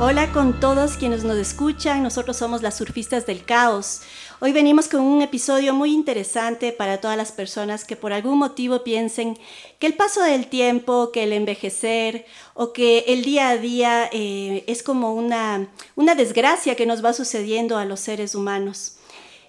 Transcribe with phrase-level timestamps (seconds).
[0.00, 4.00] Hola con todos quienes nos escuchan, nosotros somos las surfistas del caos.
[4.40, 8.82] Hoy venimos con un episodio muy interesante para todas las personas que por algún motivo
[8.82, 9.38] piensen
[9.78, 14.64] que el paso del tiempo, que el envejecer o que el día a día eh,
[14.66, 18.96] es como una, una desgracia que nos va sucediendo a los seres humanos.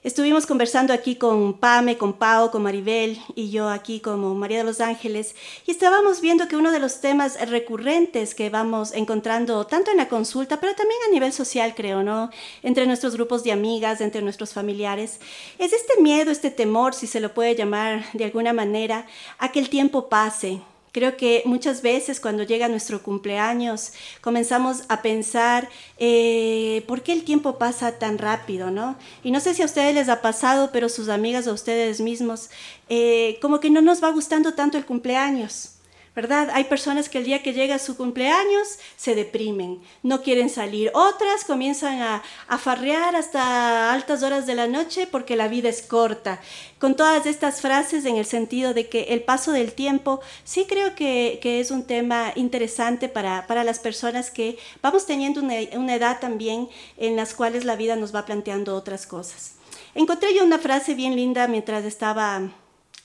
[0.06, 4.64] Estuvimos conversando aquí con Pame, con Pau, con Maribel y yo aquí como María de
[4.64, 5.34] los Ángeles
[5.66, 10.08] y estábamos viendo que uno de los temas recurrentes que vamos encontrando tanto en la
[10.08, 12.30] consulta, pero también a nivel social, creo, ¿no?
[12.62, 15.20] Entre nuestros grupos de amigas, entre nuestros familiares,
[15.58, 19.08] es este miedo, este temor, si se lo puede llamar de alguna manera,
[19.40, 20.62] a que el tiempo pase,
[20.96, 27.26] Creo que muchas veces cuando llega nuestro cumpleaños comenzamos a pensar eh, por qué el
[27.26, 28.96] tiempo pasa tan rápido, ¿no?
[29.22, 32.50] Y no sé si a ustedes les ha pasado, pero sus amigas o ustedes mismos,
[32.88, 35.75] eh, como que no nos va gustando tanto el cumpleaños.
[36.16, 36.50] ¿Verdad?
[36.54, 40.90] Hay personas que el día que llega su cumpleaños se deprimen, no quieren salir.
[40.94, 45.82] Otras comienzan a, a, farrear hasta altas horas de la noche porque la vida es
[45.82, 46.40] corta.
[46.80, 50.96] Con todas estas frases en el sentido de que el paso del tiempo, sí creo
[50.96, 55.96] que, que es un tema interesante para, para, las personas que vamos teniendo una, una
[55.96, 59.56] edad también en las cuales la vida nos va planteando otras cosas.
[59.96, 62.42] Encontré yo una frase bien linda mientras estaba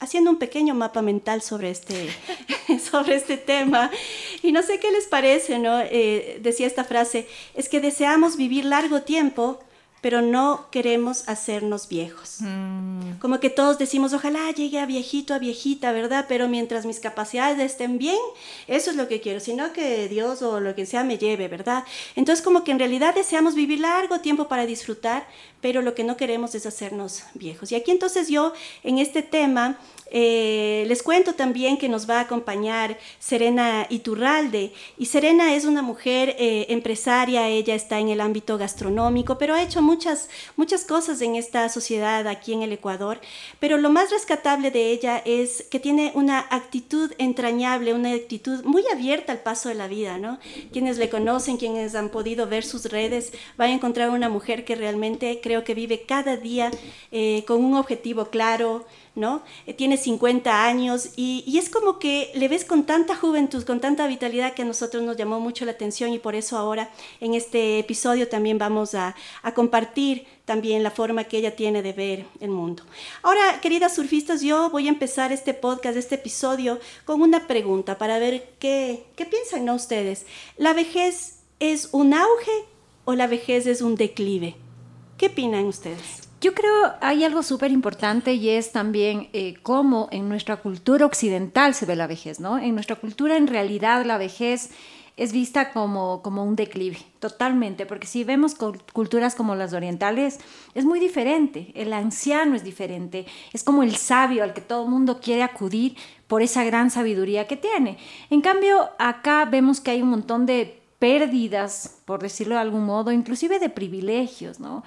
[0.00, 2.10] haciendo un pequeño mapa mental sobre este,
[2.90, 3.90] sobre este tema.
[4.42, 5.80] Y no sé qué les parece, ¿no?
[5.80, 9.60] Eh, decía esta frase, es que deseamos vivir largo tiempo,
[10.00, 12.36] pero no queremos hacernos viejos.
[12.40, 13.18] Mm.
[13.20, 16.26] Como que todos decimos, ojalá llegue a viejito, a viejita, ¿verdad?
[16.28, 18.18] Pero mientras mis capacidades estén bien,
[18.66, 21.84] eso es lo que quiero, sino que Dios o lo que sea me lleve, ¿verdad?
[22.16, 25.26] Entonces como que en realidad deseamos vivir largo tiempo para disfrutar,
[25.60, 27.70] pero lo que no queremos es hacernos viejos.
[27.72, 28.52] Y aquí entonces yo
[28.82, 29.78] en este tema
[30.12, 34.72] eh, les cuento también que nos va a acompañar Serena Iturralde.
[34.98, 39.62] Y Serena es una mujer eh, empresaria, ella está en el ámbito gastronómico, pero ha
[39.62, 43.20] hecho muchas, muchas cosas en esta sociedad aquí en el Ecuador.
[43.58, 48.84] Pero lo más rescatable de ella es que tiene una actitud entrañable, una actitud muy
[48.92, 50.38] abierta al paso de la vida, ¿no?
[50.72, 54.76] Quienes le conocen, quienes han podido ver sus redes, van a encontrar una mujer que
[54.76, 56.70] realmente creo que vive cada día
[57.10, 59.42] eh, con un objetivo claro, ¿no?
[59.66, 64.06] Eh, tiene 50 años y, es como que le ves con tanta juventud, con tanta
[64.06, 67.78] vitalidad que a nosotros nos llamó mucho la atención y por eso ahora en este
[67.78, 69.14] episodio también vamos a,
[69.54, 72.82] compartir también la forma que ella tiene de ver el mundo.
[73.22, 78.18] Ahora, queridas surfistas, yo voy a empezar este podcast, este episodio, con una pregunta para
[78.18, 80.26] ver qué, qué piensan ¿no, ustedes.
[80.56, 82.64] ¿La vejez es un auge
[83.04, 84.56] o la vejez es un declive?
[85.20, 86.30] ¿Qué opinan ustedes?
[86.40, 91.74] Yo creo hay algo súper importante y es también eh, cómo en nuestra cultura occidental
[91.74, 92.56] se ve la vejez, ¿no?
[92.56, 94.70] En nuestra cultura en realidad la vejez
[95.18, 100.38] es vista como, como un declive, totalmente, porque si vemos culturas como las orientales,
[100.72, 104.90] es muy diferente, el anciano es diferente, es como el sabio al que todo el
[104.90, 105.98] mundo quiere acudir
[106.28, 107.98] por esa gran sabiduría que tiene.
[108.30, 113.10] En cambio, acá vemos que hay un montón de pérdidas, por decirlo de algún modo,
[113.10, 114.84] inclusive de privilegios, ¿no?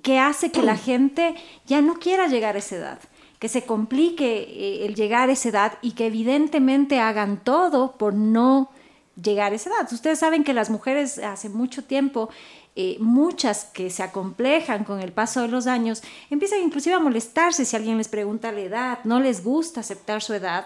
[0.00, 1.34] Que hace que la gente
[1.66, 2.98] ya no quiera llegar a esa edad,
[3.40, 8.14] que se complique eh, el llegar a esa edad y que evidentemente hagan todo por
[8.14, 8.70] no
[9.20, 9.92] llegar a esa edad.
[9.92, 12.30] Ustedes saben que las mujeres hace mucho tiempo,
[12.76, 16.00] eh, muchas que se acomplejan con el paso de los años,
[16.30, 20.32] empiezan inclusive a molestarse si alguien les pregunta la edad, no les gusta aceptar su
[20.32, 20.64] edad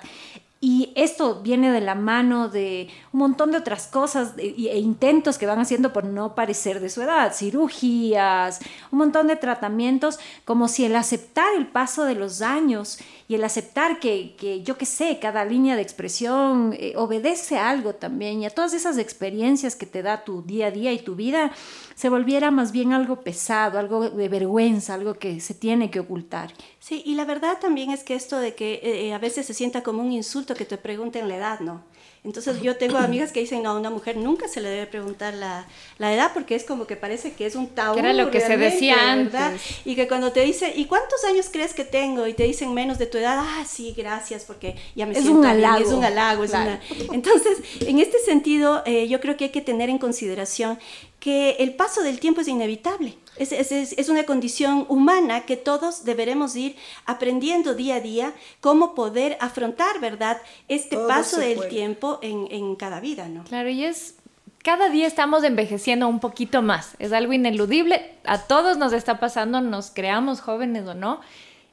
[0.64, 5.44] y esto viene de la mano de un montón de otras cosas e, intentos que
[5.44, 8.60] van haciendo por no parecer de su edad, cirugías,
[8.91, 13.44] un montón de tratamientos, como si el aceptar el paso de los años y el
[13.44, 18.42] aceptar que, que yo qué sé, cada línea de expresión eh, obedece a algo también
[18.42, 21.53] y a todas esas experiencias que te da tu día a día y tu vida,
[21.94, 26.53] se volviera más bien algo pesado, algo de vergüenza, algo que se tiene que ocultar.
[26.80, 29.54] Sí, y la verdad también es que esto de que eh, eh, a veces se
[29.54, 31.82] sienta como un insulto que te pregunten la edad, ¿no?
[32.24, 35.34] Entonces yo tengo amigas que dicen, no, a una mujer nunca se le debe preguntar
[35.34, 35.66] la,
[35.98, 37.98] la edad porque es como que parece que es un tabú.
[37.98, 39.60] era lo que se decía antes.
[39.84, 42.26] Y que cuando te dice, ¿y cuántos años crees que tengo?
[42.26, 45.34] Y te dicen menos de tu edad, ah, sí, gracias, porque ya me es siento
[45.38, 45.84] un bien, halago.
[45.84, 46.44] es un halago.
[46.44, 46.80] es una-
[47.12, 50.78] Entonces, en este sentido, eh, yo creo que hay que tener en consideración
[51.20, 53.16] que el paso del tiempo es inevitable.
[53.36, 58.95] Es, es- es- una condición humana que todos deberemos ir aprendiendo día a día cómo
[58.95, 60.39] poder afrontar, ¿verdad?,
[60.69, 61.69] este Todo paso del puede.
[61.71, 63.45] tiempo en, en cada vida, ¿no?
[63.45, 64.16] Claro, y es
[64.63, 66.95] cada día estamos envejeciendo un poquito más.
[66.98, 68.15] Es algo ineludible.
[68.25, 71.21] A todos nos está pasando, nos creamos jóvenes o no.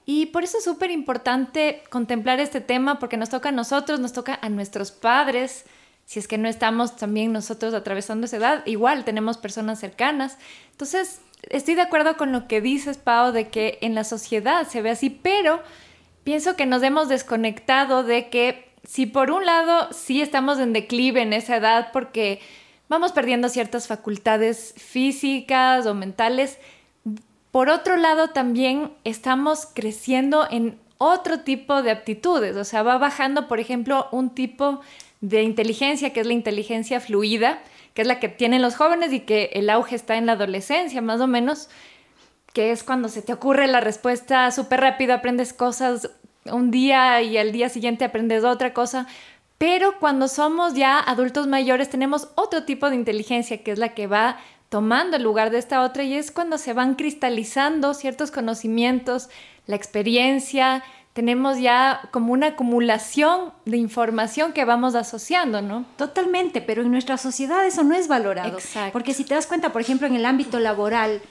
[0.06, 4.12] Y por eso es súper importante contemplar este tema porque nos toca a nosotros, nos
[4.12, 5.64] toca a nuestros padres.
[6.06, 10.38] Si es que no estamos también nosotros atravesando esa edad, igual tenemos personas cercanas.
[10.72, 14.82] Entonces, estoy de acuerdo con lo que dices, Pau, de que en la sociedad se
[14.82, 15.62] ve así, pero
[16.24, 21.22] pienso que nos hemos desconectado de que si por un lado sí estamos en declive
[21.22, 22.40] en esa edad porque
[22.90, 26.58] vamos perdiendo ciertas facultades físicas o mentales,
[27.52, 33.48] por otro lado también estamos creciendo en otro tipo de aptitudes, o sea, va bajando,
[33.48, 34.82] por ejemplo, un tipo
[35.20, 37.62] de inteligencia que es la inteligencia fluida,
[37.94, 41.02] que es la que tienen los jóvenes y que el auge está en la adolescencia,
[41.02, 41.70] más o menos,
[42.54, 46.10] que es cuando se te ocurre la respuesta súper rápido, aprendes cosas
[46.46, 49.08] un día y al día siguiente aprendes otra cosa.
[49.58, 54.08] Pero cuando somos ya adultos mayores tenemos otro tipo de inteligencia que es la que
[54.08, 54.40] va
[54.70, 59.30] tomando el lugar de esta otra y es cuando se van cristalizando ciertos conocimientos,
[59.68, 65.86] la experiencia, tenemos ya como una acumulación de información que vamos asociando, ¿no?
[65.98, 68.58] Totalmente, pero en nuestra sociedad eso no es valorado.
[68.58, 68.94] Exacto.
[68.94, 71.22] Porque si te das cuenta, por ejemplo, en el ámbito laboral,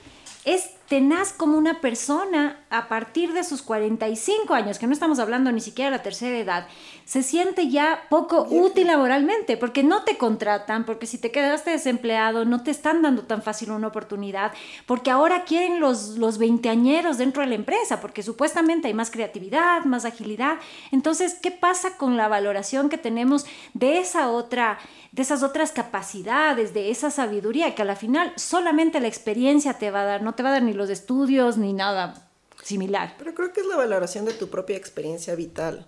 [0.45, 5.49] es tenaz como una persona a partir de sus 45 años, que no estamos hablando
[5.49, 6.67] ni siquiera de la tercera edad,
[7.05, 12.43] se siente ya poco útil laboralmente, porque no te contratan, porque si te quedaste desempleado,
[12.43, 14.51] no te están dando tan fácil una oportunidad,
[14.85, 19.85] porque ahora quieren los, los veinteañeros dentro de la empresa, porque supuestamente hay más creatividad,
[19.85, 20.57] más agilidad.
[20.91, 24.77] Entonces, ¿qué pasa con la valoración que tenemos de esa otra,
[25.13, 29.89] de esas otras capacidades, de esa sabiduría que a la final solamente la experiencia te
[29.89, 32.27] va a dar, no te va a dar ni los estudios ni nada
[32.63, 33.15] similar.
[33.17, 35.87] Pero creo que es la valoración de tu propia experiencia vital.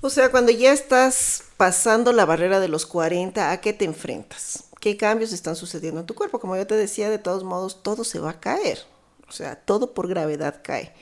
[0.00, 4.64] O sea, cuando ya estás pasando la barrera de los 40, ¿a qué te enfrentas?
[4.80, 6.38] ¿Qué cambios están sucediendo en tu cuerpo?
[6.38, 8.80] Como yo te decía, de todos modos, todo se va a caer.
[9.28, 10.92] O sea, todo por gravedad cae.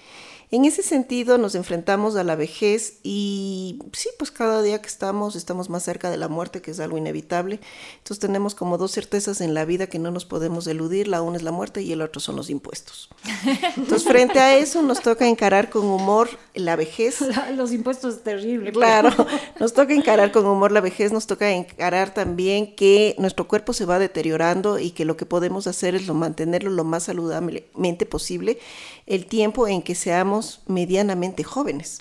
[0.53, 5.35] En ese sentido nos enfrentamos a la vejez y sí, pues cada día que estamos
[5.35, 7.59] estamos más cerca de la muerte, que es algo inevitable.
[7.97, 11.09] Entonces tenemos como dos certezas en la vida que no nos podemos eludir.
[11.09, 13.09] La una es la muerte y el otro son los impuestos.
[13.79, 17.25] Entonces frente a eso nos toca encarar con humor la vejez.
[17.57, 18.73] Los impuestos es terrible.
[18.73, 19.11] Claro,
[19.59, 23.87] nos toca encarar con humor la vejez, nos toca encarar también que nuestro cuerpo se
[23.87, 28.59] va deteriorando y que lo que podemos hacer es lo, mantenerlo lo más saludablemente posible
[29.13, 32.01] el tiempo en que seamos medianamente jóvenes.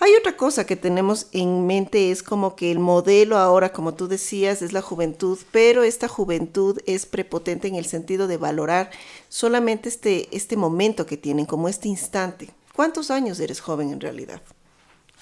[0.00, 4.06] Hay otra cosa que tenemos en mente, es como que el modelo ahora, como tú
[4.06, 8.90] decías, es la juventud, pero esta juventud es prepotente en el sentido de valorar
[9.30, 12.50] solamente este, este momento que tienen, como este instante.
[12.74, 14.42] ¿Cuántos años eres joven en realidad?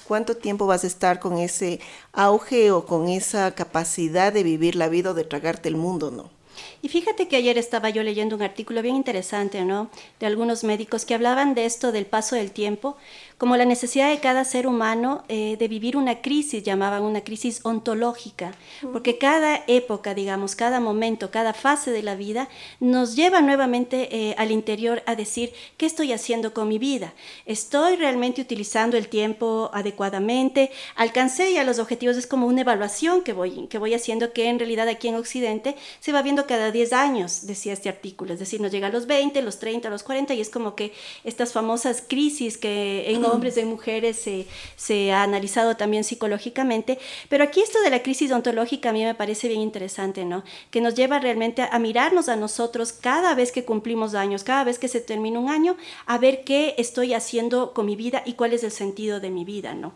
[0.08, 1.78] ¿Cuánto tiempo vas a estar con ese
[2.12, 6.39] auge o con esa capacidad de vivir la vida o de tragarte el mundo, no?
[6.82, 9.90] Y fíjate que ayer estaba yo leyendo un artículo bien interesante, ¿no?
[10.18, 12.96] De algunos médicos que hablaban de esto del paso del tiempo,
[13.40, 17.60] como la necesidad de cada ser humano eh, de vivir una crisis, llamaban una crisis
[17.62, 18.52] ontológica,
[18.92, 24.34] porque cada época, digamos, cada momento, cada fase de la vida nos lleva nuevamente eh,
[24.36, 27.14] al interior a decir, ¿qué estoy haciendo con mi vida?
[27.46, 30.70] ¿Estoy realmente utilizando el tiempo adecuadamente?
[30.94, 32.18] ¿Alcancé ya los objetivos?
[32.18, 35.76] Es como una evaluación que voy, que voy haciendo que en realidad aquí en Occidente
[36.00, 39.06] se va viendo cada 10 años, decía este artículo, es decir, nos llega a los
[39.06, 40.92] 20, los 30, los 40 y es como que
[41.24, 44.46] estas famosas crisis que en hombres, en mujeres se,
[44.76, 49.14] se ha analizado también psicológicamente, pero aquí esto de la crisis ontológica a mí me
[49.14, 50.44] parece bien interesante, ¿no?
[50.70, 54.64] Que nos lleva realmente a, a mirarnos a nosotros cada vez que cumplimos años, cada
[54.64, 58.34] vez que se termina un año, a ver qué estoy haciendo con mi vida y
[58.34, 59.92] cuál es el sentido de mi vida, ¿no?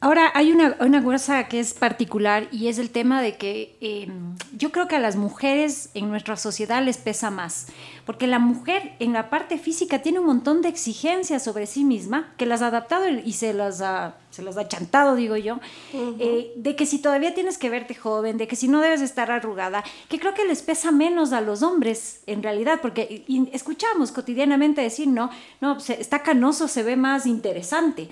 [0.00, 4.06] Ahora, hay una, una cosa que es particular y es el tema de que eh,
[4.54, 7.68] yo creo que a las mujeres en nuestra sociedad les pesa más,
[8.04, 12.34] porque la mujer en la parte física tiene un montón de exigencias sobre sí misma
[12.36, 15.96] que las ha adaptado y se las ha, se las ha chantado, digo yo, uh
[15.96, 16.16] -huh.
[16.18, 19.30] eh, de que si todavía tienes que verte joven, de que si no debes estar
[19.30, 24.12] arrugada, que creo que les pesa menos a los hombres en realidad, porque y escuchamos
[24.12, 25.30] cotidianamente decir, no,
[25.62, 28.10] no, se, está canoso, se ve más interesante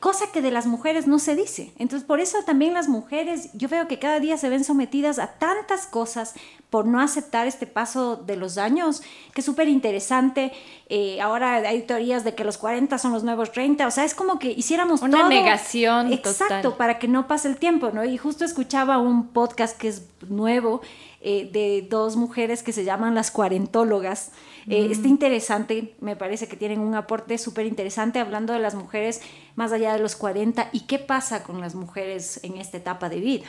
[0.00, 1.72] cosa que de las mujeres no se dice.
[1.78, 5.34] Entonces, por eso también las mujeres, yo veo que cada día se ven sometidas a
[5.34, 6.34] tantas cosas
[6.70, 9.02] por no aceptar este paso de los años,
[9.34, 10.52] que es súper interesante.
[10.88, 14.14] Eh, ahora hay teorías de que los 40 son los nuevos 30, o sea, es
[14.14, 16.12] como que hiciéramos una negación.
[16.12, 18.04] Exacto, para que no pase el tiempo, ¿no?
[18.04, 20.80] Y justo escuchaba un podcast que es nuevo
[21.20, 24.32] eh, de dos mujeres que se llaman las cuarentólogas.
[24.68, 24.92] Eh, mm.
[24.92, 29.20] Está interesante, me parece que tienen un aporte súper interesante hablando de las mujeres
[29.56, 33.20] más allá de los 40 y qué pasa con las mujeres en esta etapa de
[33.20, 33.46] vida.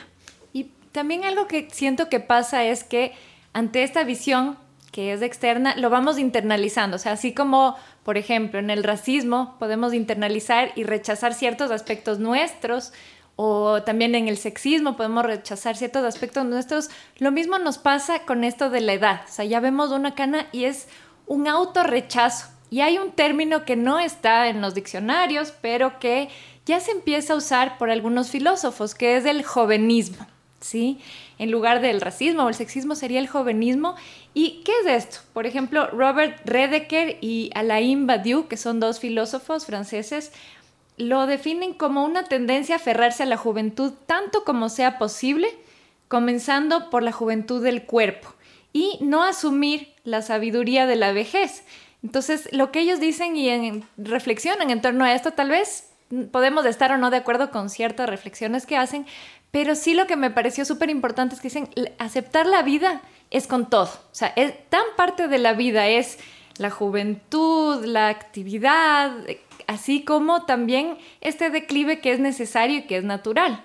[0.92, 3.12] También algo que siento que pasa es que
[3.54, 4.58] ante esta visión
[4.92, 6.96] que es externa, lo vamos internalizando.
[6.96, 12.18] O sea, así como, por ejemplo, en el racismo podemos internalizar y rechazar ciertos aspectos
[12.18, 12.92] nuestros,
[13.36, 18.44] o también en el sexismo podemos rechazar ciertos aspectos nuestros, lo mismo nos pasa con
[18.44, 19.22] esto de la edad.
[19.28, 20.88] O sea, ya vemos una cana y es
[21.26, 22.48] un autorrechazo.
[22.70, 26.28] Y hay un término que no está en los diccionarios, pero que
[26.64, 30.26] ya se empieza a usar por algunos filósofos, que es el jovenismo.
[30.62, 31.00] ¿sí?
[31.38, 33.96] En lugar del racismo o el sexismo sería el jovenismo.
[34.32, 35.18] ¿Y qué es esto?
[35.32, 40.32] Por ejemplo, Robert Redeker y Alain Badiou, que son dos filósofos franceses,
[41.02, 45.48] lo definen como una tendencia a aferrarse a la juventud tanto como sea posible,
[46.08, 48.34] comenzando por la juventud del cuerpo
[48.72, 51.64] y no asumir la sabiduría de la vejez.
[52.02, 55.90] Entonces, lo que ellos dicen y reflexionan en torno a esto, tal vez
[56.30, 59.06] podemos estar o no de acuerdo con ciertas reflexiones que hacen,
[59.50, 61.68] pero sí lo que me pareció súper importante es que dicen,
[61.98, 63.90] aceptar la vida es con todo.
[63.90, 66.18] O sea, es, tan parte de la vida es
[66.58, 69.12] la juventud, la actividad,
[69.72, 73.64] así como también este declive que es necesario y que es natural.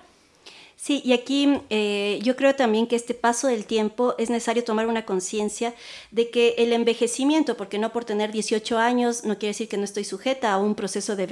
[0.80, 4.86] Sí, y aquí eh, yo creo también que este paso del tiempo es necesario tomar
[4.86, 5.74] una conciencia
[6.12, 9.82] de que el envejecimiento, porque no por tener 18 años no quiere decir que no
[9.82, 11.24] estoy sujeta a un proceso de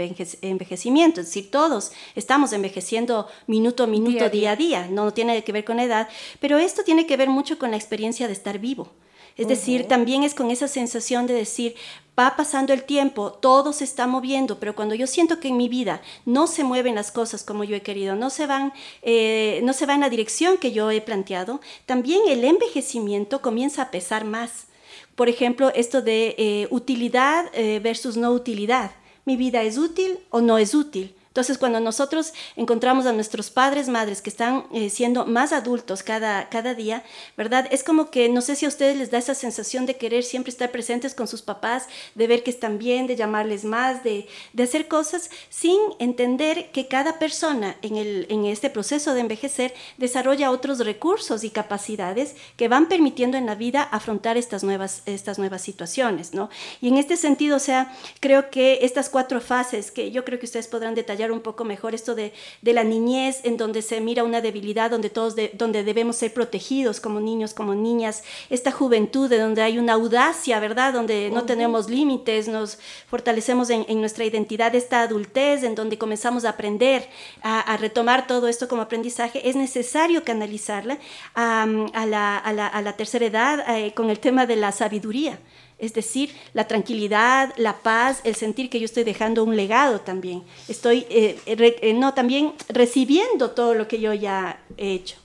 [0.42, 5.52] envejecimiento, es decir, todos estamos envejeciendo minuto a minuto, día a día, no tiene que
[5.52, 6.08] ver con edad,
[6.40, 8.90] pero esto tiene que ver mucho con la experiencia de estar vivo.
[9.36, 11.74] Es decir, también es con esa sensación de decir,
[12.18, 15.68] va pasando el tiempo, todo se está moviendo, pero cuando yo siento que en mi
[15.68, 19.74] vida no se mueven las cosas como yo he querido, no se van, eh, no
[19.74, 24.24] se va en la dirección que yo he planteado, también el envejecimiento comienza a pesar
[24.24, 24.68] más.
[25.14, 28.92] Por ejemplo, esto de eh, utilidad eh, versus no utilidad.
[29.26, 31.15] ¿Mi vida es útil o no es útil?
[31.36, 36.48] Entonces, cuando nosotros encontramos a nuestros padres, madres que están eh, siendo más adultos cada,
[36.48, 37.04] cada día,
[37.36, 37.68] ¿verdad?
[37.70, 40.50] Es como que no sé si a ustedes les da esa sensación de querer siempre
[40.50, 44.62] estar presentes con sus papás, de ver que están bien, de llamarles más, de, de
[44.62, 50.50] hacer cosas sin entender que cada persona en, el, en este proceso de envejecer desarrolla
[50.50, 55.60] otros recursos y capacidades que van permitiendo en la vida afrontar estas nuevas, estas nuevas
[55.60, 56.48] situaciones, ¿no?
[56.80, 60.46] Y en este sentido, o sea, creo que estas cuatro fases que yo creo que
[60.46, 64.24] ustedes podrán detallar un poco mejor esto de, de la niñez, en donde se mira
[64.24, 69.38] una debilidad, donde todos donde debemos ser protegidos como niños, como niñas, esta juventud de
[69.38, 70.92] donde hay una audacia, ¿verdad?
[70.92, 72.78] Donde no tenemos límites, nos
[73.08, 77.08] fortalecemos en, en, nuestra identidad, esta adultez, en donde comenzamos a aprender,
[77.42, 80.98] a, a retomar todo esto como aprendizaje, es necesario canalizarla
[81.34, 85.38] a, a, la, a la, la, tercera edad eh, con el tema de la sabiduría.
[85.78, 90.42] Es decir, la tranquilidad, la paz, el sentir que yo estoy dejando un legado también.
[90.68, 95.16] Estoy, eh, eh, no, también recibiendo todo lo que yo ya he hecho.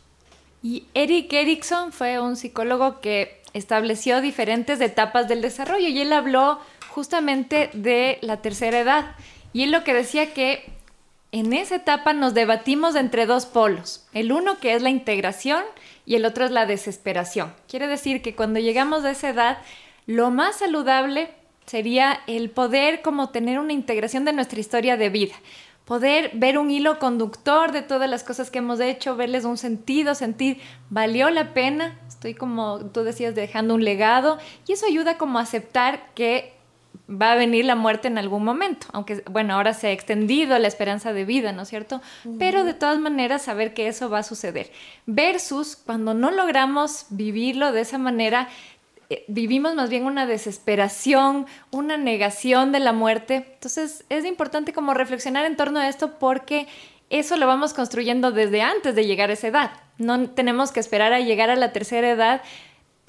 [0.61, 6.59] Y Eric Erickson fue un psicólogo que estableció diferentes etapas del desarrollo y él habló
[6.89, 9.15] justamente de la tercera edad.
[9.53, 10.65] Y él lo que decía que
[11.31, 14.05] en esa etapa nos debatimos entre dos polos.
[14.13, 15.63] El uno que es la integración
[16.05, 17.53] y el otro es la desesperación.
[17.69, 19.57] Quiere decir que cuando llegamos a esa edad
[20.05, 21.29] lo más saludable
[21.65, 25.35] sería el poder como tener una integración de nuestra historia de vida,
[25.85, 30.15] poder ver un hilo conductor de todas las cosas que hemos hecho, verles un sentido,
[30.15, 35.39] sentir, valió la pena, estoy como tú decías dejando un legado y eso ayuda como
[35.39, 36.53] a aceptar que
[37.09, 40.67] va a venir la muerte en algún momento, aunque bueno, ahora se ha extendido la
[40.67, 42.01] esperanza de vida, ¿no es cierto?
[42.39, 44.71] Pero de todas maneras saber que eso va a suceder.
[45.05, 48.47] Versus cuando no logramos vivirlo de esa manera,
[49.27, 53.47] vivimos más bien una desesperación, una negación de la muerte.
[53.53, 56.67] Entonces es importante como reflexionar en torno a esto porque
[57.09, 59.71] eso lo vamos construyendo desde antes de llegar a esa edad.
[59.97, 62.41] No tenemos que esperar a llegar a la tercera edad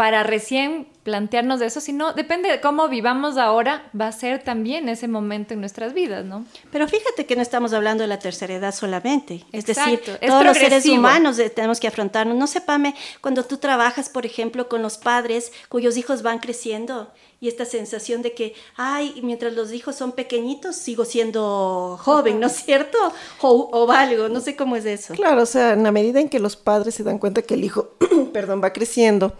[0.03, 4.89] para recién plantearnos de eso, sino depende de cómo vivamos ahora, va a ser también
[4.89, 6.45] ese momento en nuestras vidas, ¿no?
[6.73, 10.57] Pero fíjate que no estamos hablando de la tercera edad solamente, es decir, todos los
[10.57, 12.37] seres humanos tenemos que afrontarnos.
[12.37, 17.49] No sepame, cuando tú trabajas, por ejemplo, con los padres cuyos hijos van creciendo y
[17.49, 22.53] esta sensación de que, ay, mientras los hijos son pequeñitos, sigo siendo joven, ¿no es
[22.53, 22.99] cierto?
[23.41, 25.15] O, o algo, no sé cómo es eso.
[25.15, 27.65] Claro, o sea, en la medida en que los padres se dan cuenta que el
[27.65, 27.97] hijo,
[28.33, 29.35] perdón, va creciendo,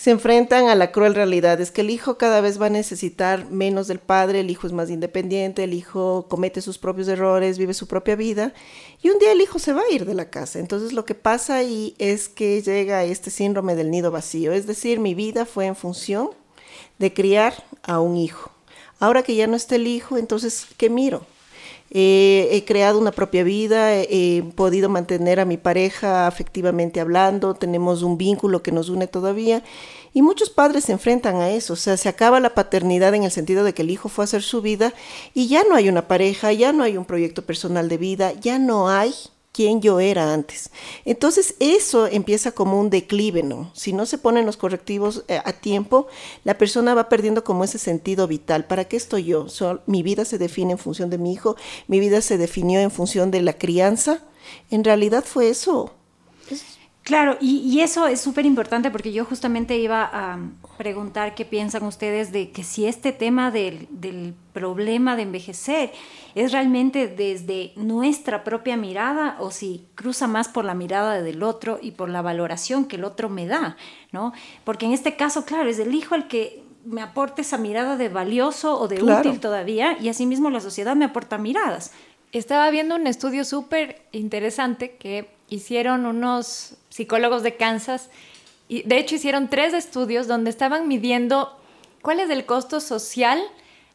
[0.00, 3.50] se enfrentan a la cruel realidad, es que el hijo cada vez va a necesitar
[3.50, 7.74] menos del padre, el hijo es más independiente, el hijo comete sus propios errores, vive
[7.74, 8.54] su propia vida
[9.02, 10.58] y un día el hijo se va a ir de la casa.
[10.58, 15.00] Entonces lo que pasa ahí es que llega este síndrome del nido vacío, es decir,
[15.00, 16.30] mi vida fue en función
[16.98, 18.50] de criar a un hijo.
[19.00, 21.26] Ahora que ya no está el hijo, entonces, ¿qué miro?
[21.90, 28.16] He creado una propia vida, he podido mantener a mi pareja afectivamente hablando, tenemos un
[28.16, 29.64] vínculo que nos une todavía
[30.12, 33.30] y muchos padres se enfrentan a eso, o sea, se acaba la paternidad en el
[33.30, 34.92] sentido de que el hijo fue a hacer su vida
[35.34, 38.58] y ya no hay una pareja, ya no hay un proyecto personal de vida, ya
[38.58, 39.12] no hay
[39.52, 40.70] quién yo era antes.
[41.04, 43.70] Entonces eso empieza como un declive, ¿no?
[43.74, 46.06] Si no se ponen los correctivos eh, a tiempo,
[46.44, 48.66] la persona va perdiendo como ese sentido vital.
[48.66, 49.46] ¿Para qué estoy yo?
[49.86, 51.56] mi vida se define en función de mi hijo,
[51.88, 54.24] mi vida se definió en función de la crianza.
[54.70, 55.92] En realidad fue eso.
[57.02, 60.38] Claro, y, eso es súper importante porque yo justamente iba a
[60.76, 65.92] preguntar qué piensan ustedes de que si este tema del, del, problema de envejecer
[66.34, 71.78] es realmente desde nuestra propia mirada o si cruza más por la mirada del otro
[71.80, 73.76] y por la valoración que el otro me da,
[74.10, 74.32] ¿no?
[74.64, 78.08] Porque en este caso, claro, es el hijo el que me aporta esa mirada de
[78.08, 81.92] valioso o de útil todavía y asimismo la sociedad me aporta miradas.
[82.32, 88.08] Estaba viendo un estudio súper interesante que hicieron unos psicólogos de Kansas
[88.68, 91.58] y de hecho hicieron tres estudios donde estaban midiendo
[92.02, 93.42] cuál es el costo social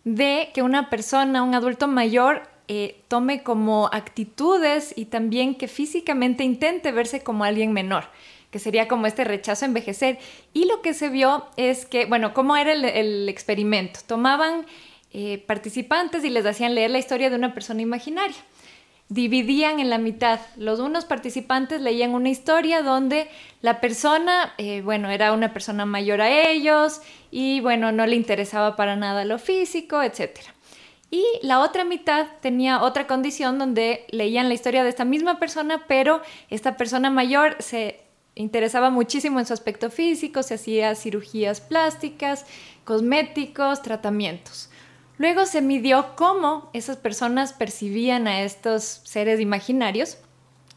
[0.04, 6.44] de que una persona, un adulto mayor, eh, tome como actitudes y también que físicamente
[6.44, 8.06] intente verse como alguien menor,
[8.52, 10.20] que sería como este rechazo a envejecer.
[10.54, 14.00] Y lo que se vio es que, bueno, ¿cómo era el, experimento?
[14.06, 14.66] Tomaban
[15.14, 18.38] eh, participantes y les hacían leer la historia de una persona imaginaria
[19.10, 20.40] dividían en la mitad.
[20.58, 23.30] Los unos participantes leían una historia donde
[23.62, 28.76] la persona, eh, bueno, era una persona mayor a ellos y bueno, no le interesaba
[28.76, 30.40] para nada lo físico, etc.
[31.12, 35.86] Y la otra mitad tenía otra condición donde leían la historia de esta misma persona,
[35.88, 38.02] pero esta persona mayor se
[38.34, 42.46] interesaba muchísimo en su aspecto físico, se hacía cirugías plásticas,
[42.84, 44.70] cosméticos, tratamientos.
[45.18, 50.18] Luego se midió cómo esas personas percibían a estos seres imaginarios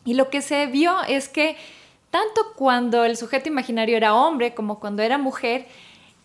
[0.04, 1.56] y lo que se vio es que
[2.10, 5.66] tanto cuando el sujeto imaginario era hombre como cuando era mujer,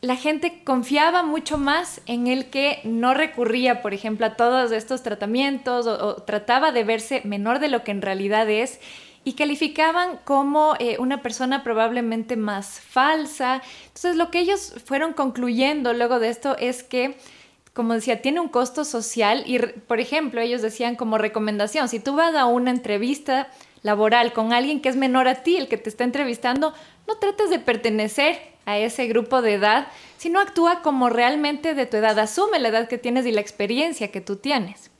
[0.02, 5.02] la gente confiaba mucho más en el que no recurría, por ejemplo, a todos estos
[5.02, 8.80] tratamientos o, trataba de verse menor de lo que en realidad es
[9.23, 13.62] y calificaban como eh, una persona probablemente más falsa.
[13.88, 17.17] Entonces lo que ellos fueron concluyendo luego de esto es que
[17.73, 22.15] como decía, tiene un costo social y, por ejemplo, ellos decían como recomendación, si tú
[22.15, 23.49] vas a una entrevista
[23.81, 26.73] laboral con alguien que es menor a ti, el que te está entrevistando,
[27.07, 31.97] no trates de pertenecer a ese grupo de edad, sino actúa como realmente de tu
[31.97, 34.91] edad, asume la edad que tienes y la experiencia que tú tienes.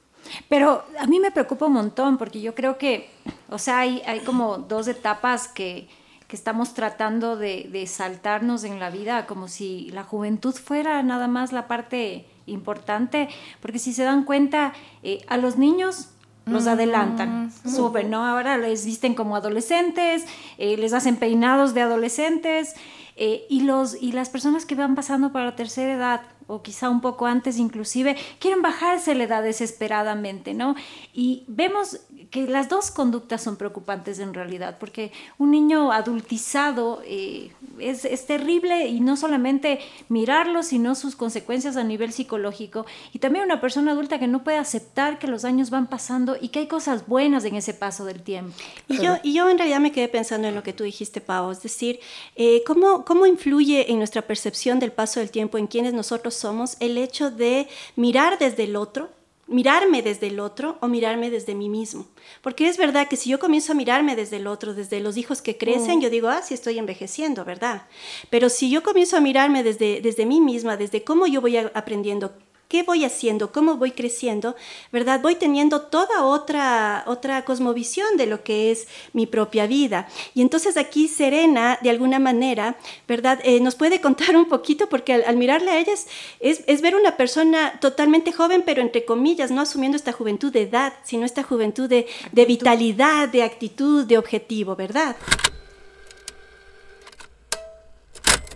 [0.50, 3.10] Pero a mí me preocupa un montón porque yo creo que,
[3.50, 5.88] o sea, hay, hay como dos etapas que,
[6.28, 11.28] que estamos tratando de, de saltarnos en la vida, como si la juventud fuera nada
[11.28, 13.30] más la parte importante,
[13.62, 16.10] porque si se dan cuenta, eh, a los niños
[16.46, 18.26] los adelantan, suben, ¿no?
[18.26, 20.26] Ahora les visten como adolescentes,
[20.58, 22.76] eh, les hacen peinados de adolescentes,
[23.16, 26.90] eh, y, los, y las personas que van pasando para la tercera edad, o quizá
[26.90, 30.76] un poco antes inclusive, quieren bajarse la edad desesperadamente, ¿no?
[31.14, 32.00] Y vemos
[32.34, 38.26] que las dos conductas son preocupantes en realidad, porque un niño adultizado eh, es, es,
[38.26, 39.80] terrible y no solamente
[40.10, 44.58] mirarlo, sino sus consecuencias a nivel psicológico, y también una persona adulta que no puede
[44.58, 48.24] aceptar que los años van pasando y que hay cosas buenas en ese paso del
[48.24, 48.54] tiempo.
[48.88, 51.52] Y yo, y yo en realidad me quedé pensando en lo que tú dijiste, Pau,
[51.52, 52.00] es decir,
[52.36, 56.78] eh, ¿cómo, ¿cómo influye en nuestra percepción del paso del tiempo, en quienes nosotros somos,
[56.80, 59.10] el hecho de mirar desde el otro?
[59.48, 62.08] mirarme desde el otro o mirarme desde mí mismo.
[62.42, 65.42] Porque es verdad que si yo comienzo a mirarme desde el otro, desde los hijos
[65.42, 66.02] que crecen, mm.
[66.02, 67.84] yo digo, ah, sí estoy envejeciendo, ¿verdad?
[68.30, 72.34] Pero si yo comienzo a mirarme desde, desde mí misma, desde cómo yo voy aprendiendo,
[72.68, 74.56] qué voy haciendo, cómo voy creciendo,
[74.92, 75.22] ¿verdad?
[75.22, 80.08] Voy teniendo toda otra, otra cosmovisión de lo que es mi propia vida.
[80.34, 83.40] Y entonces aquí Serena, de alguna manera, ¿verdad?
[83.44, 86.08] Eh, nos puede contar un poquito, porque al, mirarle a ellas
[86.40, 90.64] es, es, ver una persona totalmente joven, pero entre comillas, no asumiendo esta juventud de
[90.64, 95.16] edad, sino esta juventud de, de vitalidad, de actitud, de objetivo, ¿verdad?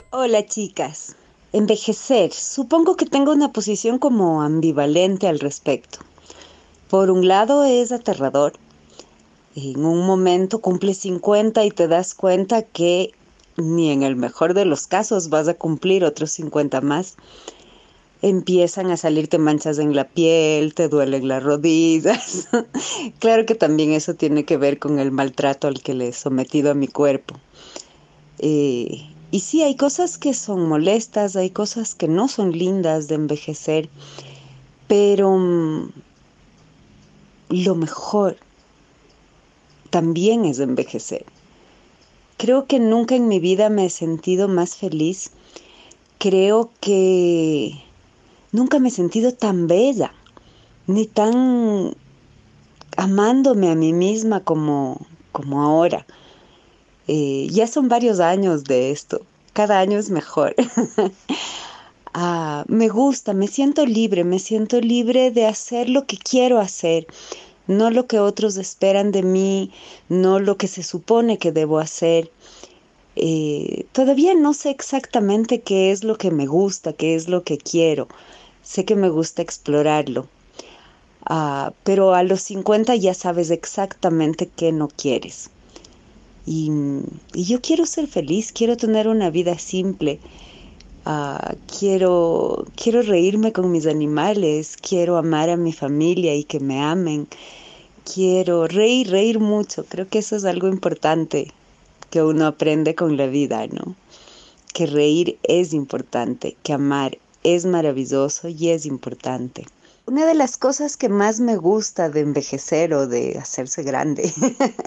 [0.10, 1.17] Hola chicas,
[1.54, 2.34] Envejecer.
[2.34, 6.00] Supongo que tengo una posición como ambivalente al respecto.
[6.90, 8.54] Por un lado es aterrador.
[9.56, 13.12] En un momento cumples 50 y te das cuenta que
[13.56, 17.16] ni en el mejor de los casos vas a cumplir otros 50 más.
[18.22, 22.50] Empiezan a salirte manchas en la piel, te duelen las rodillas.
[23.20, 26.72] claro que también eso tiene que ver con el maltrato al que le he sometido
[26.72, 27.36] a mi cuerpo.
[28.40, 33.16] Eh, y sí, hay cosas que son molestas, hay cosas que no son lindas de
[33.16, 33.90] envejecer,
[34.88, 35.90] pero mm,
[37.50, 38.38] lo mejor
[39.90, 41.26] también es envejecer.
[42.38, 45.32] Creo que nunca en mi vida me he sentido más feliz.
[46.20, 47.74] Creo que
[48.52, 50.14] nunca me he sentido tan bella,
[50.86, 51.96] ni tan
[52.96, 56.06] amándome a mí misma como, como ahora.
[57.08, 59.22] Eh, ya son varios años de esto.
[59.54, 60.56] Cada año es mejor.
[62.14, 67.08] ah, me gusta, me siento libre, me siento libre de hacer lo que quiero hacer,
[67.66, 69.72] no lo que otros esperan de mí,
[70.10, 72.30] no lo que se supone que debo hacer.
[73.16, 77.58] Eh, todavía no sé exactamente qué es lo que me gusta, qué es lo que
[77.58, 78.08] quiero.
[78.64, 80.28] Sé que me gusta explorarlo.
[81.26, 85.50] Ah, pero a los 50 ya sabes exactamente qué no quieres.
[86.48, 86.72] Y,
[87.34, 90.20] yo quiero ser feliz, quiero tener una vida simple.
[91.04, 96.82] Ah, quiero, quiero reírme con mis animales, quiero amar a mi familia y que me
[96.82, 97.28] amen.
[98.12, 99.84] Quiero reír, reír mucho.
[99.90, 101.52] Creo que eso es algo importante
[102.10, 103.96] que uno aprende con la vida, ¿no?
[104.74, 109.66] Que reír es importante, que amar es maravilloso y es importante.
[110.10, 114.34] Una de las cosas que más me gusta de envejecer o de hacerse grande,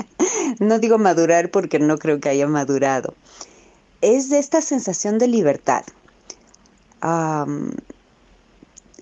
[0.61, 3.13] no digo madurar porque no creo que haya madurado,
[4.01, 5.85] es esta sensación de libertad.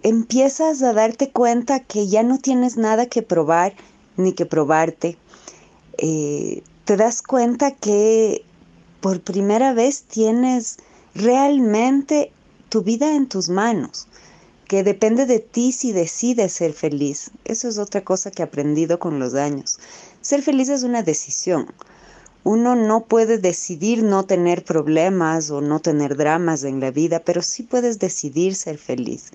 [0.02, 3.74] empiezas a darte cuenta que ya no tienes nada que probar
[4.16, 5.16] ni que probarte.
[5.98, 8.44] Eh, te das cuenta que
[9.00, 10.78] por primera vez tienes
[11.14, 12.33] realmente
[12.70, 14.07] tu vida en tus manos
[14.68, 17.31] que depende de ti si decides ser feliz.
[17.46, 19.81] Eso es otra cosa que he aprendido con los años.
[20.20, 21.72] Ser feliz es una decisión.
[22.44, 27.42] Uno no puede decidir no tener problemas o no tener dramas en la vida, pero
[27.42, 29.33] sí puedes decidir ser feliz.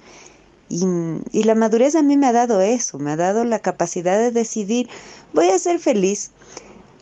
[0.69, 0.85] Y,
[1.31, 4.31] y, la madurez a mí me ha dado eso, me ha dado la capacidad de
[4.31, 4.87] decidir,
[5.33, 6.31] voy a ser feliz,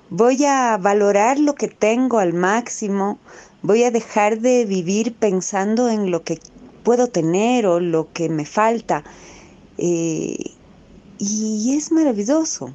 [0.10, 3.20] voy a valorar lo que tengo al máximo,
[3.62, 6.40] voy a dejar de vivir pensando en lo que
[6.84, 9.04] puedo tener o lo que me falta.
[9.78, 10.38] Eh,
[11.18, 12.74] y es maravilloso.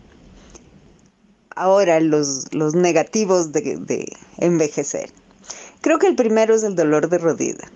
[1.54, 5.10] Ahora, los, los negativos de, de, envejecer.
[5.80, 7.70] Creo que el primero es el dolor de rodilla.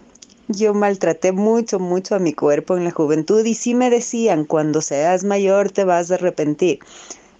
[0.48, 4.82] Yo maltraté mucho, mucho a mi cuerpo en la juventud y sí me decían, cuando
[4.82, 6.80] seas mayor te vas a arrepentir.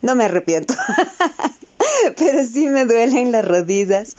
[0.02, 0.74] No me arrepiento,
[2.16, 4.16] pero sí me duelen las rodillas.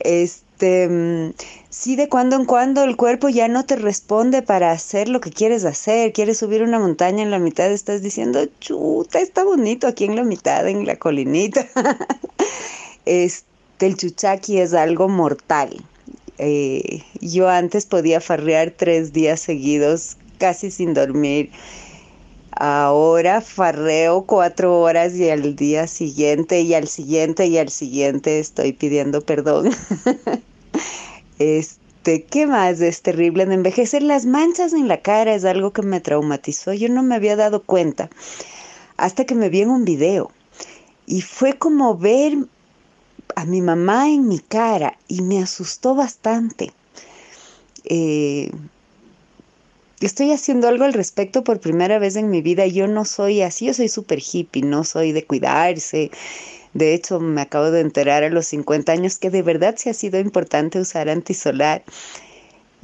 [0.00, 1.32] Este,
[1.70, 5.30] sí de cuando en cuando el cuerpo ya no te responde para hacer lo que
[5.30, 6.12] quieres hacer.
[6.12, 10.24] Quieres subir una montaña en la mitad, estás diciendo, chuta, está bonito aquí en la
[10.24, 11.66] mitad, en la colinita.
[13.06, 15.82] este, el chuchaqui es algo mortal.
[16.38, 21.50] Eh, yo antes podía farrear tres días seguidos casi sin dormir.
[22.52, 28.72] Ahora farreo cuatro horas y al día siguiente y al siguiente y al siguiente estoy
[28.72, 29.70] pidiendo perdón.
[31.40, 34.02] Este, ¿qué más es terrible de envejecer?
[34.02, 36.74] Las manchas en la cara es algo que me traumatizó.
[36.74, 38.10] Yo no me había dado cuenta
[38.98, 40.30] hasta que me vi en un video.
[41.06, 42.36] Y fue como ver
[43.36, 46.74] a mi mamá en mi cara y me asustó bastante.
[47.84, 48.50] Eh,
[50.00, 52.66] estoy haciendo algo al respecto por primera vez en mi vida.
[52.66, 56.10] Yo no soy así, yo soy súper hippie, no soy de cuidarse.
[56.72, 59.94] De hecho, me acabo de enterar a los 50 años que de verdad sí ha
[59.94, 61.82] sido importante usar antisolar.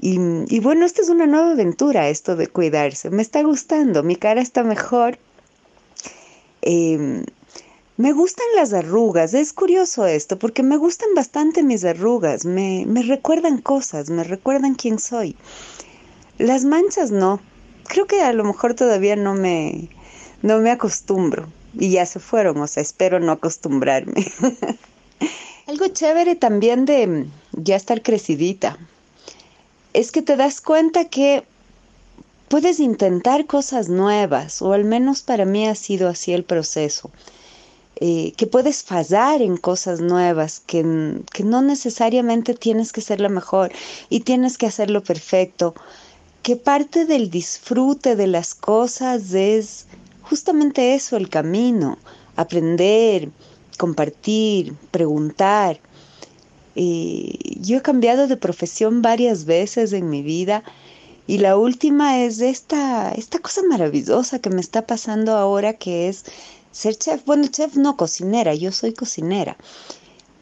[0.01, 0.19] Y,
[0.49, 3.11] y bueno, esta es una nueva aventura, esto de cuidarse.
[3.11, 5.19] Me está gustando, mi cara está mejor.
[6.63, 7.25] Em,
[7.97, 13.03] me gustan las arrugas, es curioso esto, porque me gustan bastante mis arrugas, me, me
[13.03, 15.37] recuerdan cosas, me recuerdan quién soy.
[16.39, 17.41] Las manchas no,
[17.85, 19.89] creo que a lo mejor todavía no me,
[20.43, 24.27] no me acostumbro y ya se fueron, o sea, espero no acostumbrarme.
[25.67, 28.79] Algo chévere también de ya estar crecidita
[29.93, 31.45] es que te das cuenta que
[32.49, 37.11] puedes intentar cosas nuevas, o al menos para mí ha sido así el proceso.
[37.99, 43.31] Eh, que puedes fallar en cosas nuevas, que, que no necesariamente tienes que ser la
[43.31, 43.73] mejor
[44.11, 45.75] y tienes que hacerlo perfecto,
[46.43, 49.87] que parte del disfrute de las cosas es
[50.29, 51.99] justamente eso, el camino,
[52.37, 53.31] aprender,
[53.79, 55.81] compartir, preguntar.
[56.75, 60.63] yo he cambiado de profesión varias veces en mi vida
[61.27, 66.25] y la última es esta, esta cosa maravillosa que me está pasando ahora que es
[66.71, 67.25] ser chef.
[67.25, 69.57] Bueno, chef no cocinera, yo soy cocinera.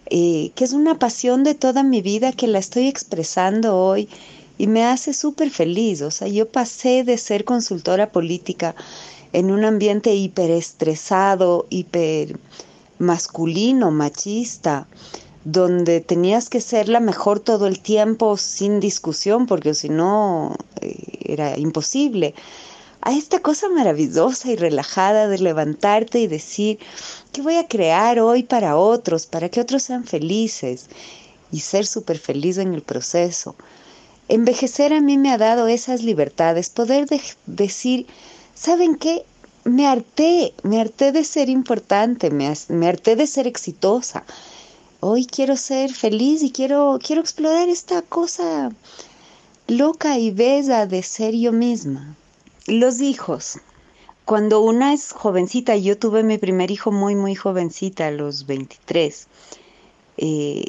[0.07, 4.09] Eh, que es una pasión de toda mi vida que la estoy expresando hoy
[4.59, 6.03] y me hace súper feliz.
[6.03, 8.75] O sea, yo pasé de ser consultora política
[9.35, 12.39] en un ambiente hiperestresado, hiper
[13.01, 14.87] masculino, machista,
[15.45, 20.97] donde tenías que ser la mejor todo el tiempo sin discusión, porque si no eh,
[21.25, 22.35] era imposible,
[23.01, 26.79] a esta cosa maravillosa y relajada de levantarte y decir,
[27.33, 30.87] ¿qué voy a crear hoy para otros, para que otros sean felices?
[31.51, 33.57] Y ser súper feliz en el proceso.
[34.29, 37.07] Envejecer a mí me ha dado esas libertades, poder
[37.47, 38.07] decir,
[38.55, 39.25] ¿saben qué?
[39.65, 44.25] Me harté, me harté de ser importante, me, me harté de ser exitosa
[45.07, 48.73] hoy quiero ser feliz y quiero, quiero explorar esta cosa
[49.67, 52.17] loca y bella de ser yo misma.
[52.67, 53.59] Los hijos.
[54.25, 59.27] Cuando una es jovencita, yo tuve mi primer hijo muy, muy jovencita, a los 23,
[60.17, 60.65] eh,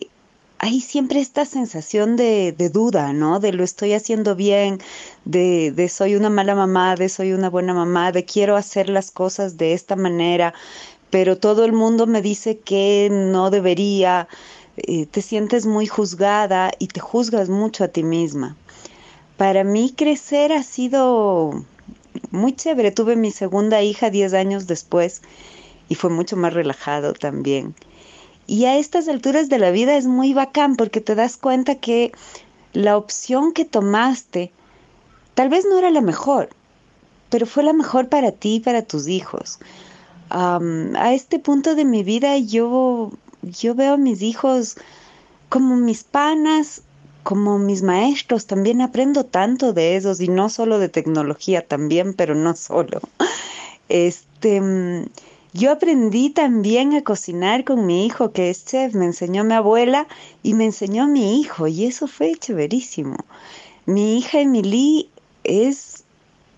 [0.65, 3.39] hay siempre esta sensación de, de, duda, ¿no?
[3.39, 4.79] De lo estoy haciendo bien,
[5.23, 9.11] de, de soy una mala mamá, de soy una buena mamá, de quiero hacer las
[9.11, 10.55] cosas de esta manera,
[11.11, 14.27] pero todo el mundo me dice que no debería,
[14.77, 18.55] eh, te sientes muy juzgada y te juzgas mucho a ti misma.
[19.37, 21.63] Para mí crecer ha sido
[22.31, 22.89] muy chévere.
[22.89, 25.21] Tuve mi segunda hija 10 años después
[25.89, 27.75] y fue mucho más relajado también.
[28.47, 32.11] Y a estas alturas de la vida es muy bacán porque te das cuenta que
[32.73, 34.51] la opción que tomaste
[35.33, 36.49] tal vez no era la mejor,
[37.29, 39.59] pero fue la mejor para ti y para tus hijos
[40.29, 44.75] a este punto de mi vida yo, yo veo a mis hijos
[45.49, 46.81] como mis panas,
[47.23, 52.35] como mis maestros, también aprendo tanto de ellos y no solo de tecnología también, pero
[52.35, 53.01] no solo.
[53.87, 55.07] Este,
[55.55, 60.05] yo aprendí también a cocinar con mi hijo que es chef, me enseñó mi abuela
[60.43, 63.15] y me enseñó mi hijo y eso fue chéverísimo.
[63.85, 65.09] Mi hija Emily
[65.45, 66.03] es,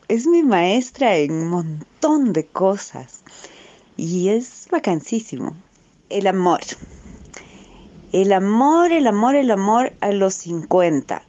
[0.08, 3.22] es mi maestra en un montón de cosas
[3.98, 5.56] y es vacancísimo.
[6.10, 6.62] El amor.
[8.14, 11.22] El amor, el amor, el amor a los 50.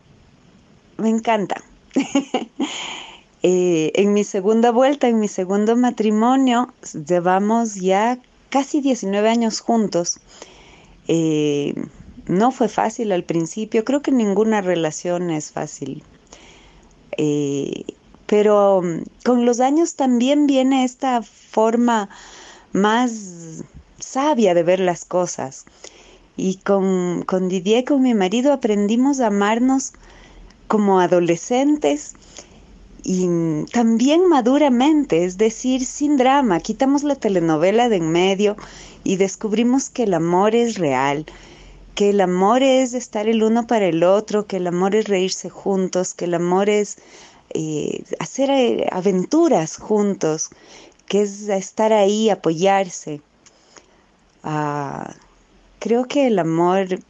[0.97, 1.63] Me encanta.
[3.43, 6.73] Eh, en mi segunda vuelta, en mi segundo matrimonio,
[7.07, 8.19] llevamos ya
[8.51, 10.21] casi 19 años juntos.
[11.07, 11.75] Eh,
[12.27, 16.03] no fue fácil al principio, creo que ninguna relación es fácil.
[17.17, 17.85] Eh,
[18.27, 22.09] pero mm, con los años también viene esta forma
[22.73, 23.65] más
[23.99, 25.65] sabia de ver las cosas.
[26.37, 29.93] Y con, con Didier, con mi marido, aprendimos a amarnos
[30.69, 32.15] como adolescentes
[33.05, 36.61] y también maduramente, es decir, sin drama.
[36.61, 38.57] Quitamos la telenovela de en medio
[39.05, 41.27] y descubrimos que el amor es real,
[41.95, 45.49] que el amor es estar el uno para el otro, que el amor es reírse
[45.51, 46.99] juntos, que el amor es
[47.55, 50.51] eh, hacer eh, aventuras juntos,
[51.07, 53.21] que es estar ahí, apoyarse.
[54.43, 55.15] Ah,
[55.79, 57.01] creo que el amor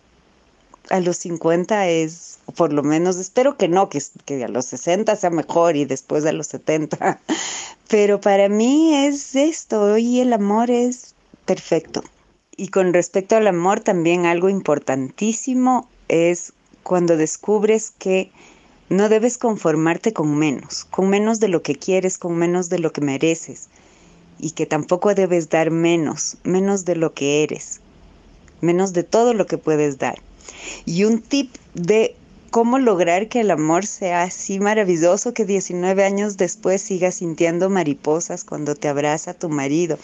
[0.90, 5.14] a los 50 es, por lo menos, espero que no, que, que, a los 60
[5.16, 7.20] sea mejor y después a los 70,
[7.88, 12.02] pero para mí es esto y el amor es perfecto.
[12.56, 18.32] Y con respecto al amor, también algo importantísimo es cuando descubres que
[18.88, 22.92] no debes conformarte con menos, con menos de lo que quieres, con menos de lo
[22.92, 23.68] que mereces,
[24.38, 27.80] y que tampoco debes dar menos, menos de lo que eres,
[28.60, 30.18] menos de todo lo que puedes dar.
[30.86, 32.16] Y un tip de
[32.50, 38.44] cómo lograr que el amor sea así maravilloso que 19 años después sigas sintiendo mariposas
[38.44, 39.98] cuando te abraza tu marido.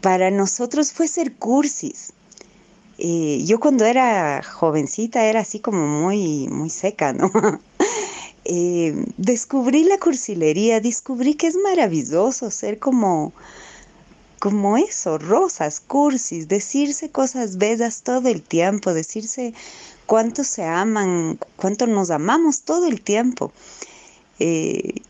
[0.00, 2.12] Para nosotros fue ser cursis.
[2.98, 7.30] Eh, yo cuando era jovencita era así como muy, muy seca, ¿no?
[8.52, 13.34] Eh, descubrí la cursilería, descubrí que es maravilloso ser como,
[14.40, 19.52] como eso, rosas, cursis, decirse cosas bellas todo el tiempo, decirse
[20.10, 23.52] cuánto se aman, cuánto nos amamos todo el tiempo.
[24.40, 25.02] Eh,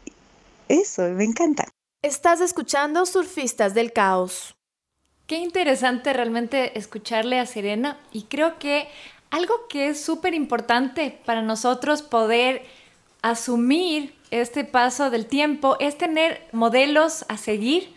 [0.68, 1.64] eso, me encanta.
[2.02, 4.54] Estás escuchando Surfistas del Caos.
[5.26, 8.88] Qué interesante realmente escucharle a Serena y creo que
[9.30, 12.66] algo que es súper importante para nosotros poder
[13.22, 17.94] asumir este paso del tiempo es tener modelos a seguir,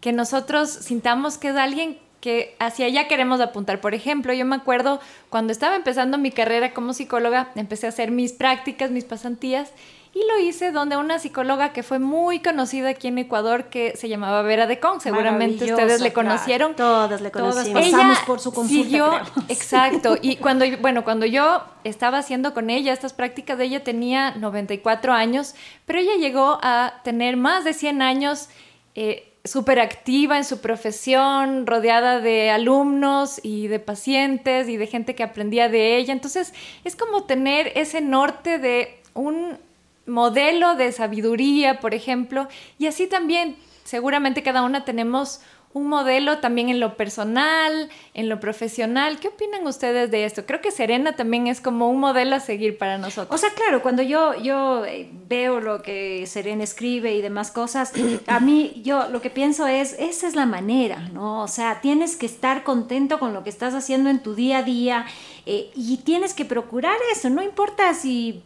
[0.00, 3.80] que nosotros sintamos que es alguien que hacia allá queremos apuntar.
[3.80, 5.00] Por ejemplo, yo me acuerdo
[5.30, 9.72] cuando estaba empezando mi carrera como psicóloga, empecé a hacer mis prácticas, mis pasantías,
[10.14, 14.08] y lo hice donde una psicóloga que fue muy conocida aquí en Ecuador, que se
[14.08, 16.74] llamaba Vera de Con, seguramente ustedes le conocieron.
[16.74, 17.84] Todas le conocimos.
[17.84, 19.24] Ella por su consulta.
[19.48, 25.12] exacto, y cuando, bueno, cuando yo estaba haciendo con ella estas prácticas, ella tenía 94
[25.12, 25.54] años,
[25.84, 28.48] pero ella llegó a tener más de 100 años.
[28.94, 35.14] Eh, súper activa en su profesión, rodeada de alumnos y de pacientes y de gente
[35.14, 36.12] que aprendía de ella.
[36.12, 39.58] Entonces, es como tener ese norte de un
[40.06, 45.40] modelo de sabiduría, por ejemplo, y así también seguramente cada una tenemos
[45.78, 49.18] un modelo también en lo personal, en lo profesional.
[49.20, 50.44] ¿Qué opinan ustedes de esto?
[50.44, 53.34] Creo que Serena también es como un modelo a seguir para nosotros.
[53.34, 57.92] O sea, claro, cuando yo, yo eh, veo lo que Serena escribe y demás cosas,
[58.26, 61.42] a mí yo lo que pienso es, esa es la manera, ¿no?
[61.42, 64.62] O sea, tienes que estar contento con lo que estás haciendo en tu día a
[64.62, 65.06] día
[65.50, 68.42] eh, y tienes que procurar eso, no importa si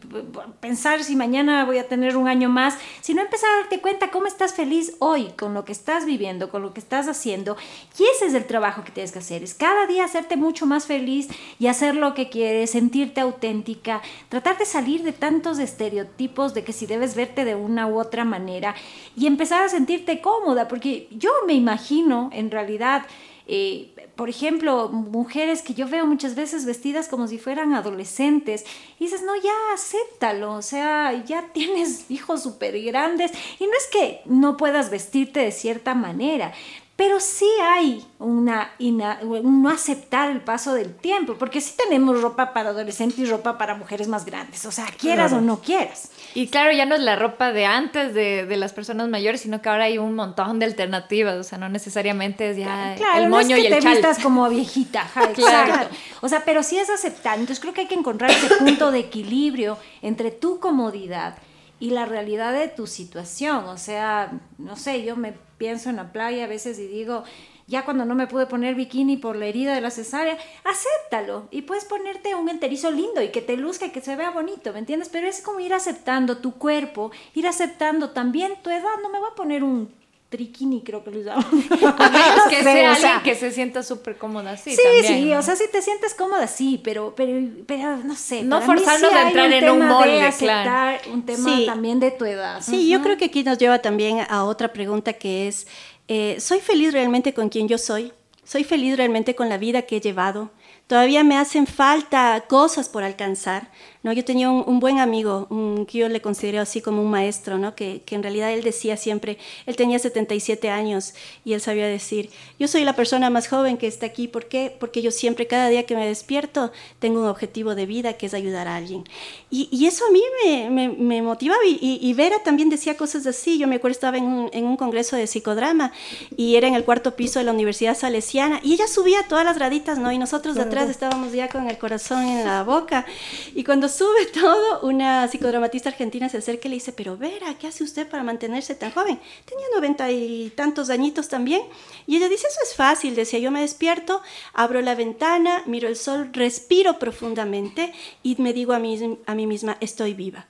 [0.60, 4.28] pensar si mañana voy a tener un año más, sino empezar a darte cuenta cómo
[4.28, 7.56] estás feliz hoy con lo que estás viviendo, con lo que estás haciendo.
[7.98, 10.86] Y ese es el trabajo que tienes que hacer, es cada día hacerte mucho más
[10.86, 11.26] feliz
[11.58, 16.72] y hacer lo que quieres, sentirte auténtica, tratar de salir de tantos estereotipos de que
[16.72, 18.76] si debes verte de una u otra manera
[19.16, 23.06] y empezar a sentirte cómoda, porque yo me imagino en realidad...
[23.46, 28.64] Eh, por ejemplo, mujeres que yo veo muchas veces vestidas como si fueran adolescentes,
[28.98, 33.86] y dices, no, ya acéptalo, o sea, ya tienes hijos súper grandes, y no es
[33.86, 36.52] que no puedas vestirte de cierta manera,
[36.94, 42.52] pero sí hay una, un no aceptar el paso del tiempo, porque sí tenemos ropa
[42.52, 46.10] para adolescentes y ropa para mujeres más grandes, o sea, quieras o no quieras.
[46.34, 49.60] Y claro, ya no es la ropa de antes de, de, las personas mayores, sino
[49.60, 53.28] que ahora hay un montón de alternativas, o sea, no necesariamente es ya el moño
[53.28, 55.88] no es que y el te vistas como viejita, claro.
[56.20, 59.00] O sea, pero sí es aceptar, entonces creo que hay que encontrar ese punto de
[59.00, 61.36] equilibrio entre tu comodidad
[61.78, 66.12] y la realidad de tu situación, o sea, no sé, yo me pienso en la
[66.12, 67.24] playa a veces y digo,
[67.72, 71.62] ya cuando no me pude poner bikini por la herida de la cesárea, acéptalo y
[71.62, 74.78] puedes ponerte un enterizo lindo y que te luzca y que se vea bonito, ¿me
[74.78, 75.08] entiendes?
[75.08, 79.30] Pero es como ir aceptando tu cuerpo, ir aceptando también tu edad, no me voy
[79.32, 79.90] a poner un
[80.32, 81.44] triquini creo que lo llaman.
[81.98, 84.74] A menos que sea alguien que se sienta súper cómoda sí.
[84.74, 88.42] Sí, sí, o sea, si te sientes cómoda, sí, pero, pero, pero no sé.
[88.42, 90.98] No forzarnos a entrar en un molde, claro.
[91.12, 92.60] Un tema también de tu edad.
[92.62, 95.66] Sí, yo creo que aquí nos lleva también a otra pregunta que es,
[96.08, 98.12] eh, ¿soy feliz realmente con quien yo soy?
[98.44, 100.50] ¿Soy feliz realmente con la vida que he llevado?
[100.86, 103.70] Todavía me hacen falta cosas por alcanzar.
[104.02, 104.12] ¿No?
[104.12, 107.74] Yo tenía un, buen amigo, un, que yo le considero así como un maestro, ¿no?
[107.74, 112.30] que, que, en realidad él decía siempre, él tenía 77 años y él sabía decir,
[112.58, 114.74] yo soy la persona más joven que está aquí, ¿por qué?
[114.78, 118.34] Porque yo siempre, cada día que me despierto, tengo un objetivo de vida que es
[118.34, 119.04] ayudar a alguien.
[119.50, 123.26] Y, y eso a mí me, me, me motivaba y, y, Vera también decía cosas
[123.26, 123.58] así.
[123.58, 125.92] Yo me acuerdo, estaba en un, en un congreso de psicodrama
[126.36, 129.58] y era en el cuarto piso de la Universidad Salesiana y ella subía todas las
[129.58, 130.10] raditas, ¿no?
[130.12, 133.06] Y nosotros de atrás estábamos ya con el corazón en la boca.
[133.54, 137.68] Y cuando sube todo, una psicodramatista argentina se acerca y le dice, pero Vera, ¿qué
[137.68, 139.20] hace usted para mantenerse tan joven?
[139.44, 141.62] Tenía noventa y tantos añitos también.
[142.06, 145.96] Y ella dice, eso es fácil, decía, yo me despierto, abro la ventana, miro el
[145.96, 150.46] sol, respiro profundamente y me digo a mí, a mí misma, estoy viva.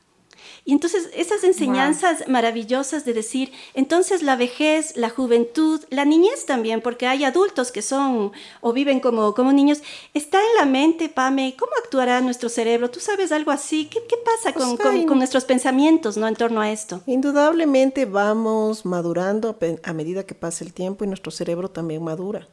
[0.65, 6.81] Y entonces esas enseñanzas maravillosas de decir, entonces la vejez, la juventud, la niñez también,
[6.81, 9.83] porque hay adultos que son o viven como, como niños,
[10.15, 12.91] está en la mente, Pame, ¿cómo actuará nuestro cerebro?
[12.91, 13.87] ¿Tú sabes algo así?
[13.87, 16.29] ¿Qué, qué pasa con, con, con, nuestros pensamientos ¿no?
[16.29, 17.03] en torno a esto?
[17.07, 22.47] Indudablemente vamos madurando a medida que pasa el tiempo y nuestro cerebro también madura.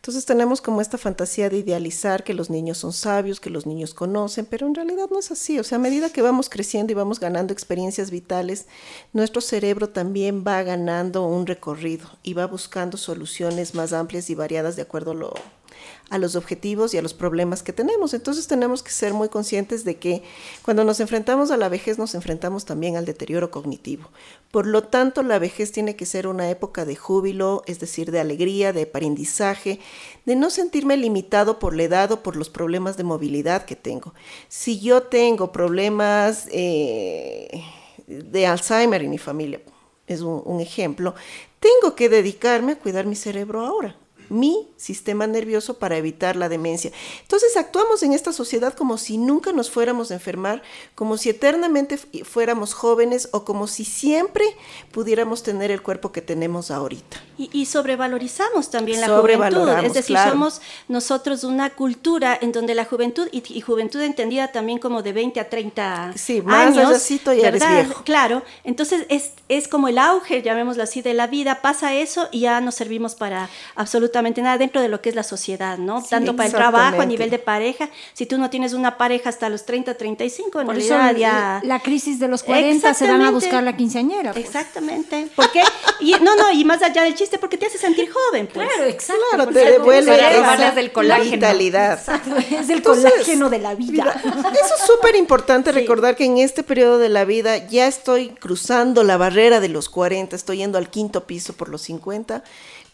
[0.00, 3.92] Entonces tenemos como esta fantasía de idealizar que los niños son sabios, que los niños
[3.92, 5.58] conocen, pero en realidad no es así.
[5.58, 8.64] O sea, a medida que vamos creciendo y vamos ganando experiencias vitales,
[9.12, 14.74] nuestro cerebro también va ganando un recorrido y va buscando soluciones más amplias y variadas
[14.74, 15.34] de acuerdo a lo,
[16.10, 18.14] a los objetivos y a los problemas que tenemos.
[18.14, 20.22] Entonces tenemos que ser muy conscientes de que
[20.62, 24.10] cuando nos enfrentamos a la vejez nos enfrentamos también al deterioro cognitivo.
[24.50, 28.18] Por lo tanto, la vejez tiene que ser una época de júbilo, es decir, de
[28.18, 29.78] alegría, de aprendizaje,
[30.26, 34.12] de no sentirme limitado por la edad o por los problemas de movilidad que tengo.
[34.48, 37.62] Si yo tengo problemas eh,
[38.08, 39.60] de Alzheimer en mi familia,
[40.08, 41.14] es un ejemplo,
[41.60, 43.96] tengo que dedicarme a cuidar mi cerebro ahora
[44.30, 46.92] mi sistema nervioso para evitar la demencia.
[47.22, 50.62] Entonces actuamos en esta sociedad como si nunca nos fuéramos a enfermar,
[50.94, 54.44] como si eternamente fuéramos jóvenes o como si siempre
[54.92, 57.18] pudiéramos tener el cuerpo que tenemos ahorita.
[57.36, 63.28] Y, sobrevalorizamos también la juventud, es decir, somos nosotros una cultura en donde la juventud,
[63.32, 68.02] y, juventud entendida también como de 20 a 30 sí, más años, y eres viejo.
[68.04, 72.40] Claro, entonces es, es como el auge, llamémoslo así, de la vida, pasa eso y
[72.40, 76.02] ya no servimos para absolutamente nada dentro de lo que es la sociedad, ¿no?
[76.02, 79.48] Tanto para el trabajo, a nivel de pareja, si tú no tienes una pareja hasta
[79.48, 81.60] los 30, 35, en Por realidad ya...
[81.64, 84.32] La crisis de los 40 se van a buscar la quinceañera.
[84.32, 84.44] Pues.
[84.44, 85.28] Exactamente.
[85.34, 85.62] ¿Por qué?
[86.00, 88.68] Y, no, no, y más allá del chiste, porque te hace sentir joven, pues.
[88.68, 89.22] Claro, exacto.
[89.32, 91.30] Claro, te devuelve esa del colágeno.
[91.32, 92.00] vitalidad.
[92.50, 94.20] Es el colágeno de la vida.
[94.24, 99.02] eso es súper importante recordar que en este periodo de la vida ya estoy cruzando
[99.02, 102.42] la barrera de los 40, estoy yendo al quinto piso por los 50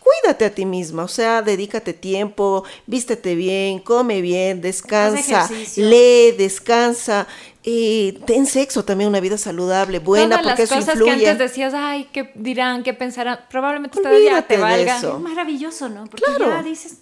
[0.06, 7.26] cuídate a ti misma, o sea, dedícate tiempo, vístete bien, come bien, descansa, lee, descansa,
[7.62, 11.74] y ten sexo también, una vida saludable, buena, porque las eso cosas que antes decías,
[11.74, 12.84] ay, ¿qué dirán?
[12.84, 13.40] ¿Qué pensarán?
[13.50, 14.98] Probablemente todavía te valga.
[14.98, 16.04] Es maravilloso, ¿no?
[16.04, 16.98] Porque ya dices,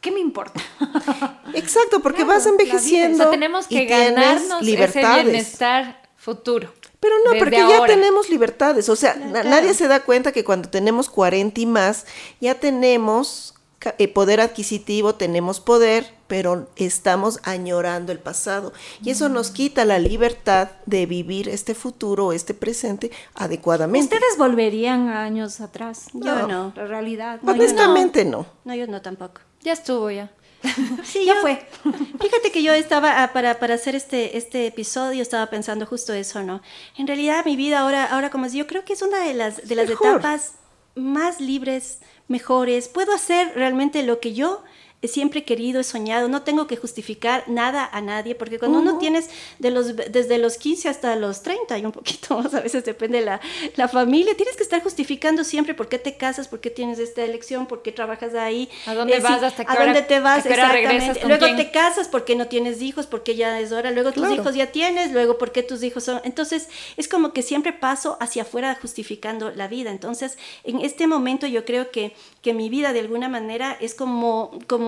[0.00, 0.60] ¿qué me importa?
[1.54, 3.16] Exacto, porque vas envejeciendo.
[3.16, 6.72] O sea, tenemos que ganarnos ese bienestar futuro.
[7.06, 8.88] Pero no, porque ya tenemos libertades.
[8.88, 12.04] O sea, nadie se da cuenta que cuando tenemos 40 y más,
[12.40, 13.54] ya tenemos
[13.98, 18.72] eh, poder adquisitivo, tenemos poder, pero estamos añorando el pasado.
[19.02, 24.16] Y eso nos quita la libertad de vivir este futuro, este presente adecuadamente.
[24.16, 26.06] ¿Ustedes volverían años atrás?
[26.12, 26.72] Yo no.
[26.74, 27.38] La realidad.
[27.46, 28.46] Honestamente no.
[28.64, 29.40] No, yo no tampoco.
[29.62, 30.32] Ya estuvo ya.
[31.04, 31.66] Sí, ya fue.
[32.20, 36.42] Fíjate que yo estaba, ah, para, para hacer este, este episodio, estaba pensando justo eso,
[36.42, 36.62] ¿no?
[36.96, 39.74] En realidad mi vida ahora, ahora como yo creo que es una de las, de
[39.74, 40.54] las etapas
[40.94, 42.88] más libres, mejores.
[42.88, 44.62] Puedo hacer realmente lo que yo
[45.02, 48.98] siempre he querido, he soñado, no tengo que justificar nada a nadie, porque cuando uno
[48.98, 49.28] tienes
[49.58, 53.20] de los, desde los 15 hasta los 30 y un poquito más, a veces depende
[53.20, 53.40] la,
[53.76, 57.22] la familia, tienes que estar justificando siempre por qué te casas, por qué tienes esta
[57.22, 58.68] elección, por qué trabajas ahí.
[58.86, 59.42] ¿A dónde eh, vas?
[59.42, 60.46] ¿Hasta qué ¿A dónde te vas?
[60.46, 61.26] Exactamente.
[61.26, 64.72] Luego te casas porque no tienes hijos, porque ya es hora, luego tus hijos ya
[64.72, 66.20] tienes, luego porque tus hijos son...
[66.24, 69.90] Entonces, es como que siempre paso hacia afuera justificando la vida.
[69.90, 74.58] Entonces, en este momento yo creo que, que mi vida de alguna manera es como...
[74.66, 74.85] como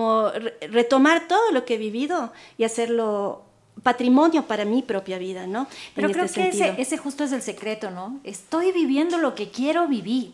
[0.69, 3.43] retomar todo lo que he vivido y hacerlo
[3.81, 5.67] patrimonio para mi propia vida, ¿no?
[5.95, 8.19] Pero creo este que ese, ese, justo es el secreto, ¿no?
[8.23, 10.33] Estoy viviendo lo que quiero vivir.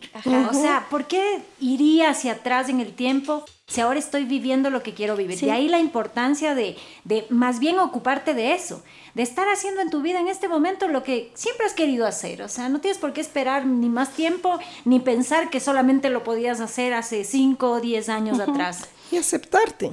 [0.50, 4.82] O sea, ¿por qué iría hacia atrás en el tiempo si ahora estoy viviendo lo
[4.82, 5.38] que quiero vivir?
[5.38, 8.82] De ahí la importancia de, de más bien ocuparte de eso,
[9.14, 12.42] de estar haciendo en tu vida en este momento lo que siempre has querido hacer.
[12.42, 16.24] O sea, no tienes por qué esperar ni más tiempo, ni pensar que solamente lo
[16.24, 19.92] podías hacer hace 5 o 10 años atrás y aceptarte.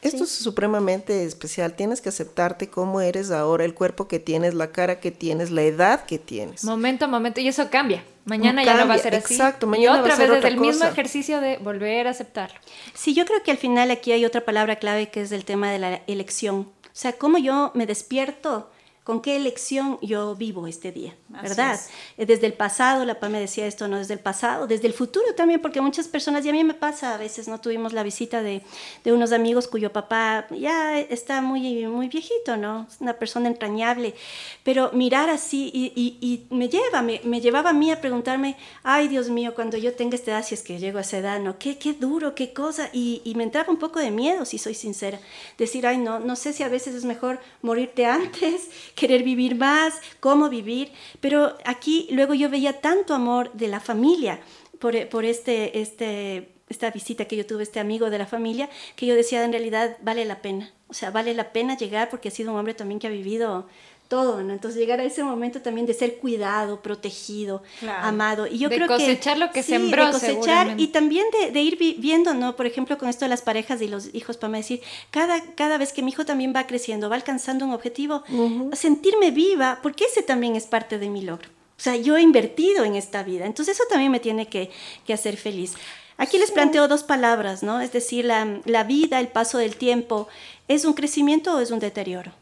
[0.00, 1.74] Esto es supremamente especial.
[1.74, 5.62] Tienes que aceptarte cómo eres ahora, el cuerpo que tienes, la cara que tienes, la
[5.62, 6.62] edad que tienes.
[6.62, 7.40] Momento a momento.
[7.40, 8.04] Y eso cambia.
[8.24, 9.34] Mañana ya no va a ser así.
[9.34, 9.66] Exacto.
[9.66, 12.58] Mañana y otra va a ser vez desde el mismo ejercicio de volver a aceptarlo.
[12.94, 15.72] Sí, yo creo que al final aquí hay otra palabra clave que es el tema
[15.72, 16.70] de la elección.
[16.84, 18.70] O sea, cómo yo me despierto
[19.08, 21.80] con qué elección yo vivo este día, ¿verdad?
[22.18, 24.92] Eh, desde el pasado, la PA me decía esto, no desde el pasado, desde el
[24.92, 28.02] futuro también, porque muchas personas, y a mí me pasa, a veces no tuvimos la
[28.02, 28.60] visita de,
[29.04, 32.86] de unos amigos cuyo papá ya está muy, muy viejito, ¿no?
[32.86, 34.14] Es una persona entrañable,
[34.62, 39.08] pero mirar así y, y, me lleva, me, me, llevaba a mí a preguntarme, ay
[39.08, 41.58] Dios mío, cuando yo tenga esta edad, si es que llego a esa edad, ¿no?
[41.58, 44.74] Qué, qué duro, qué cosa, y, y me entraba un poco de miedo, si soy
[44.74, 45.18] sincera,
[45.56, 50.00] decir, ay no, no sé si a veces es mejor morirte antes querer vivir más,
[50.20, 54.40] cómo vivir, pero aquí luego yo veía tanto amor de la familia
[54.80, 59.06] por, por este, este, esta visita que yo tuve, este amigo de la familia, que
[59.06, 62.32] yo decía, en realidad vale la pena, o sea, vale la pena llegar porque ha
[62.32, 63.66] sido un hombre también que ha vivido
[64.08, 64.54] todo, ¿no?
[64.54, 67.62] Entonces llegar a ese momento también de ser cuidado, protegido,
[68.00, 68.46] amado.
[68.46, 71.76] Y yo de creo cosechar que, lo que sembró, de cosechar y también de, ir
[71.98, 72.56] viendo, ¿no?
[72.56, 74.80] Por ejemplo, con esto de las parejas y los hijos, para decir,
[75.10, 78.24] cada, cada vez que mi hijo también va creciendo, va alcanzando un objetivo,
[78.72, 81.48] sentirme viva, porque ese también es parte de mi logro.
[81.76, 84.70] O sea, yo he invertido en esta vida, entonces eso también me tiene que,
[85.12, 85.74] hacer feliz.
[86.16, 87.80] Aquí les planteo dos palabras, ¿no?
[87.80, 90.26] Es decir, la, la vida, el paso del tiempo,
[90.66, 92.32] ¿es un crecimiento o es un deterioro?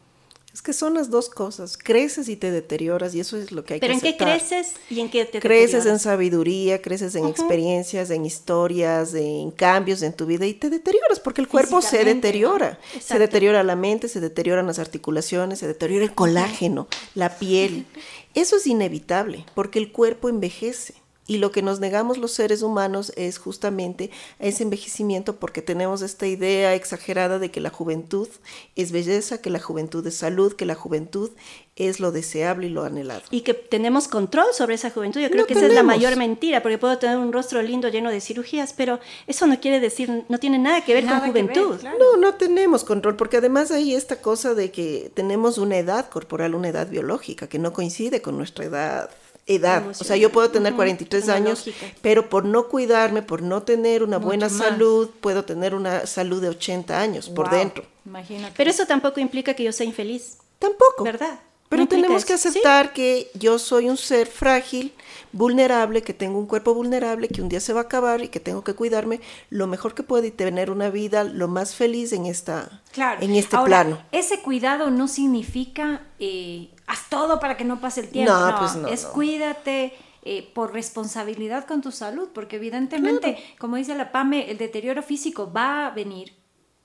[0.57, 1.77] Es que son las dos cosas.
[1.77, 4.17] Creces y te deterioras y eso es lo que hay que aceptar.
[4.17, 8.25] ¿Pero en qué creces y en qué te Creces en sabiduría, creces en experiencias, en
[8.25, 12.79] historias, en cambios en tu vida y te deterioras porque el cuerpo se deteriora.
[12.99, 17.85] Se deteriora la mente, se deterioran las articulaciones, se deteriora el colágeno, la piel.
[18.33, 20.95] Eso es inevitable porque el cuerpo envejece.
[21.27, 24.09] Y lo que nos negamos los seres humanos es justamente
[24.39, 28.29] ese envejecimiento porque tenemos esta idea exagerada de que la juventud
[28.77, 31.31] es belleza, que la juventud es salud, que la juventud
[31.77, 33.21] es lo deseable y lo anhelado.
[33.29, 35.21] Y que tenemos control sobre esa juventud.
[35.21, 38.09] Yo creo que esa es la mayor mentira, porque puedo tener un rostro lindo lleno
[38.09, 41.79] de cirugías, pero eso no quiere decir, no tiene nada que ver con juventud.
[41.99, 46.55] No, no tenemos control, porque además hay esta cosa de que tenemos una edad corporal,
[46.55, 49.09] una edad biológica, que no coincide con nuestra edad
[49.47, 49.83] edad.
[49.89, 51.65] O sea, yo puedo tener 43 años,
[52.01, 56.49] pero por no cuidarme, por no tener una buena salud, puedo tener una salud de
[56.49, 57.85] 80 años por dentro.
[58.05, 58.53] Imagínate.
[58.55, 60.37] Pero eso tampoco implica que yo sea infeliz.
[60.59, 61.03] Tampoco.
[61.03, 61.39] ¿Verdad?
[61.69, 64.93] Pero tenemos que aceptar que yo soy un ser frágil,
[65.33, 68.39] vulnerable, que tengo un cuerpo vulnerable, que un día se va a acabar y que
[68.39, 72.25] tengo que cuidarme lo mejor que puedo y tener una vida lo más feliz en,
[72.25, 72.81] esta,
[73.19, 74.01] en este plano.
[74.11, 78.31] Ese cuidado no significa eh, haz todo para que no pase el tiempo.
[78.31, 78.87] No, pues no.
[78.87, 79.93] Es cuídate.
[80.29, 85.53] Eh, por responsabilidad con tu salud, porque evidentemente, como dice la PAME, el deterioro físico
[85.53, 86.33] va a venir,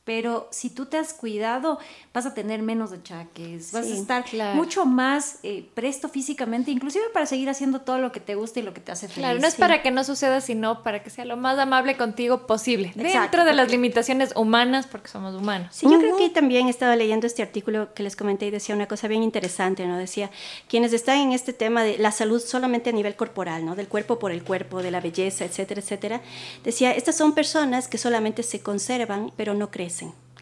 [0.04, 1.78] pero si tú te has cuidado,
[2.12, 4.24] vas a tener menos achaques, vas a estar
[4.54, 8.62] mucho más eh, presto físicamente, inclusive para seguir haciendo todo lo que te gusta y
[8.64, 9.18] lo que te hace feliz.
[9.18, 12.48] Claro, no es para que no suceda, sino para que sea lo más amable contigo
[12.48, 15.68] posible, dentro de las limitaciones humanas, porque somos humanos.
[15.70, 18.88] Sí, yo creo que también estaba leyendo este artículo que les comenté y decía una
[18.88, 19.96] cosa bien interesante, ¿no?
[19.96, 20.30] Decía,
[20.68, 23.76] quienes están en este tema de la salud solamente a nivel corporal, ¿no?
[23.76, 26.20] Del cuerpo por el cuerpo, de la belleza, etcétera, etcétera,
[26.64, 29.91] decía, estas son personas que solamente se conservan, pero no crecen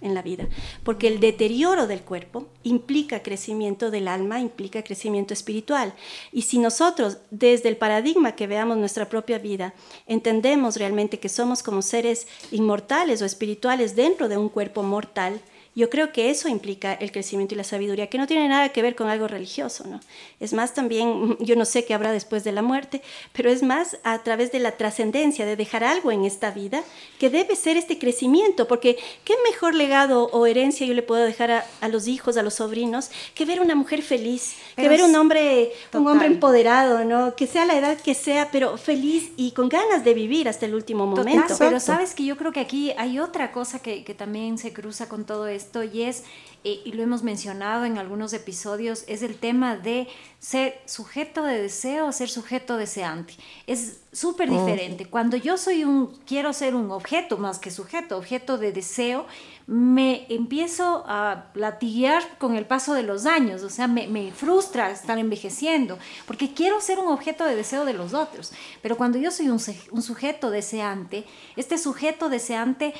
[0.00, 0.48] en la vida,
[0.82, 5.94] porque el deterioro del cuerpo implica crecimiento del alma, implica crecimiento espiritual.
[6.32, 9.74] Y si nosotros, desde el paradigma que veamos nuestra propia vida,
[10.06, 15.40] entendemos realmente que somos como seres inmortales o espirituales dentro de un cuerpo mortal,
[15.76, 18.82] yo creo que eso implica el crecimiento y la sabiduría, que no tiene nada que
[18.82, 20.00] ver con algo religioso, ¿no?
[20.40, 23.02] Es más también, yo no sé qué habrá después de la muerte,
[23.32, 26.82] pero es más a través de la trascendencia, de dejar algo en esta vida,
[27.20, 31.64] que debe ser este crecimiento, porque qué mejor legado o herencia yo le puedo dejar
[31.80, 35.72] a, los hijos, a los sobrinos, que ver una mujer feliz, que ver un hombre,
[35.92, 37.36] un hombre empoderado, ¿no?
[37.36, 40.74] Que sea la edad que sea, pero feliz y con ganas de vivir hasta el
[40.74, 41.54] último momento.
[41.58, 45.08] pero sabes que yo creo que aquí hay otra cosa que, que también se cruza
[45.08, 46.24] con todo esto esto y es,
[46.64, 50.08] eh, y lo hemos mencionado en algunos episodios, es el tema de
[50.40, 53.34] ser sujeto de deseo o ser sujeto deseante.
[53.66, 55.06] Es súper diferente.
[55.06, 59.26] Cuando yo soy un, quiero ser un objeto más que sujeto, objeto de deseo,
[59.66, 64.90] me empiezo a latiguear con el paso de los años, o sea, me, me, frustra
[64.90, 65.96] estar envejeciendo,
[66.26, 68.52] porque quiero ser un objeto de deseo de los otros.
[68.82, 69.60] Pero cuando yo soy un,
[69.92, 72.94] un sujeto deseante, este sujeto deseante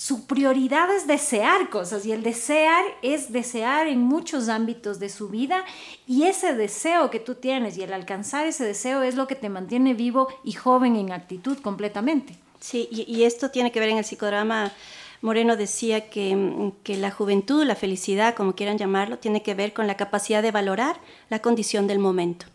[0.00, 5.28] su prioridad es desear cosas y el desear es desear en muchos ámbitos de su
[5.28, 5.66] vida
[6.06, 9.50] y ese deseo que tú tienes y el alcanzar ese deseo es lo que te
[9.50, 12.34] mantiene vivo y joven en actitud completamente.
[12.60, 14.72] Sí, y, esto tiene que ver en el psicodrama.
[15.20, 19.86] Moreno decía que, que, la juventud, la felicidad, como quieran llamarlo, tiene que ver con
[19.86, 20.98] la capacidad de valorar
[21.28, 22.46] la condición del momento.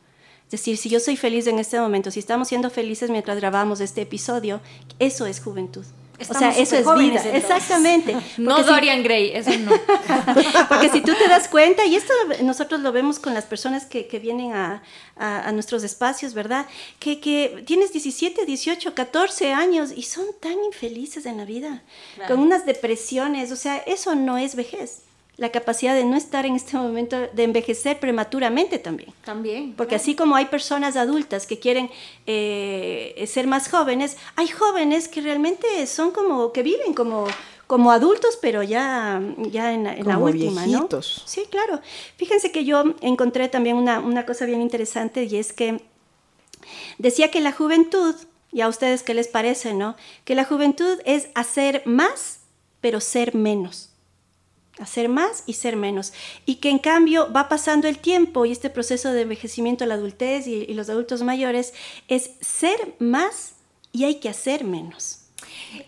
[0.46, 3.82] Es decir, si yo soy feliz en este momento, si estamos siendo felices mientras grabamos
[3.82, 4.62] este episodio,
[4.98, 5.86] eso es juventud
[6.20, 7.22] o sea, eso es vida.
[7.34, 8.16] Exactamente.
[8.38, 9.72] no Dorian Gray, eso no.
[10.70, 12.14] Porque si tú te das cuenta, y esto
[12.44, 14.84] nosotros lo vemos con las personas que, que vienen a,
[15.16, 16.66] a, nuestros espacios, ¿verdad?
[17.00, 21.84] Que, que, tienes 17, 18, 14 años y son tan infelices en la vida,
[22.28, 25.05] con unas depresiones, o sea, eso no es vejez
[25.38, 29.12] la capacidad de no estar en este momento, de envejecer prematuramente también.
[29.24, 29.74] También.
[29.74, 31.90] Porque así como hay personas adultas que quieren
[32.26, 37.26] eh, ser más jóvenes, hay jóvenes que realmente son como, que viven como,
[37.68, 39.22] como adultos, pero ya,
[39.52, 41.24] ya en, la última, viejitos.
[41.24, 41.28] ¿no?
[41.28, 41.82] Sí, claro.
[42.16, 45.82] Fíjense que yo encontré también una, una cosa bien interesante y es que
[46.98, 48.16] decía que la juventud,
[48.54, 49.98] y a ustedes qué les parece, ¿no?
[50.24, 52.40] Que la juventud es hacer más,
[52.80, 53.90] pero ser menos
[54.80, 56.14] hacer más y ser menos.
[56.46, 60.48] Y que en cambio va pasando el tiempo y este proceso de envejecimiento, la adultez
[60.48, 61.74] y, los adultos mayores
[62.08, 63.54] es ser más
[63.92, 65.20] y hay que hacer menos.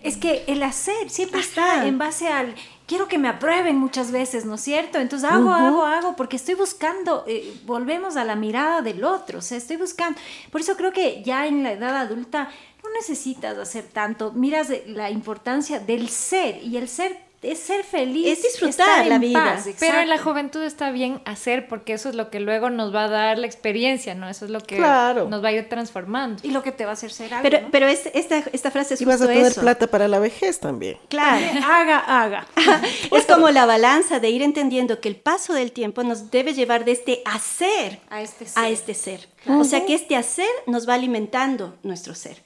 [0.02, 2.56] Es que el hacer siempre está en base al
[2.88, 4.98] quiero que me aprueben muchas veces, ¿no es cierto?
[4.98, 9.42] Entonces hago, hago, hago, porque estoy buscando, eh, volvemos a la mirada del otro, o
[9.42, 10.20] sea, estoy buscando.
[10.52, 12.50] Por eso creo que ya en la edad adulta
[12.84, 18.28] no necesitas hacer tanto, miras la importancia del ser y el ser es ser feliz.
[18.28, 19.62] Es disfrutar la vida.
[19.80, 23.04] Pero en la juventud está bien hacer porque eso es lo que luego nos va
[23.06, 24.28] a dar la experiencia, ¿no?
[24.28, 25.28] Eso es lo que Claro.
[25.30, 26.42] nos va a ir transformando.
[26.44, 27.44] Y lo que te va a hacer ser algo.
[27.50, 27.68] Pero, ¿no?
[27.72, 29.62] pero es- esta, esta frase es Y vas a tener eso.
[29.62, 30.98] plata para la vejez también.
[31.10, 31.46] Claro.
[31.66, 32.48] haga, haga.
[33.16, 36.86] es como la balanza de ir entendiendo que el paso del tiempo nos debe llevar
[36.86, 38.64] de este hacer A este ser.
[38.64, 39.28] a este ser.
[39.48, 42.42] O sea que este hacer nos va alimentando nuestro ser.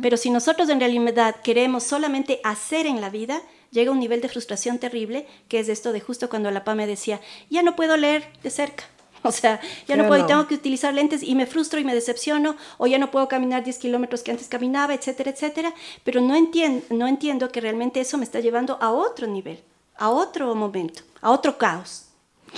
[0.00, 4.28] Pero si nosotros en realidad queremos solamente hacer en la vida, llega un nivel de
[4.28, 7.96] frustración terrible, que es esto de justo cuando la PA me decía, ya no puedo
[7.96, 8.84] leer de cerca.
[9.22, 11.94] O sea, ya no puedo y tengo que utilizar lentes y me frustro y me
[11.94, 15.74] decepciono, o ya no puedo caminar 10 kilómetros que antes caminaba, etcétera, etcétera.
[16.04, 19.58] Pero no, entien- no entiendo que realmente eso me está llevando a otro nivel,
[19.96, 22.04] a otro momento, a otro caos,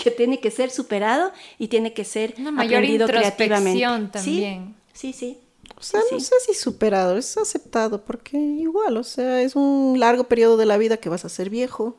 [0.03, 3.79] que tiene que ser superado y tiene que ser Una mayor aprendido creativamente.
[3.79, 4.75] introspección también.
[4.93, 5.19] Sí, sí.
[5.19, 5.39] sí.
[5.77, 6.25] O sea, no Sí.
[6.27, 10.77] sé si superado, es aceptado, porque igual, o sea, es un largo periodo de la
[10.77, 11.97] vida que vas a ser viejo.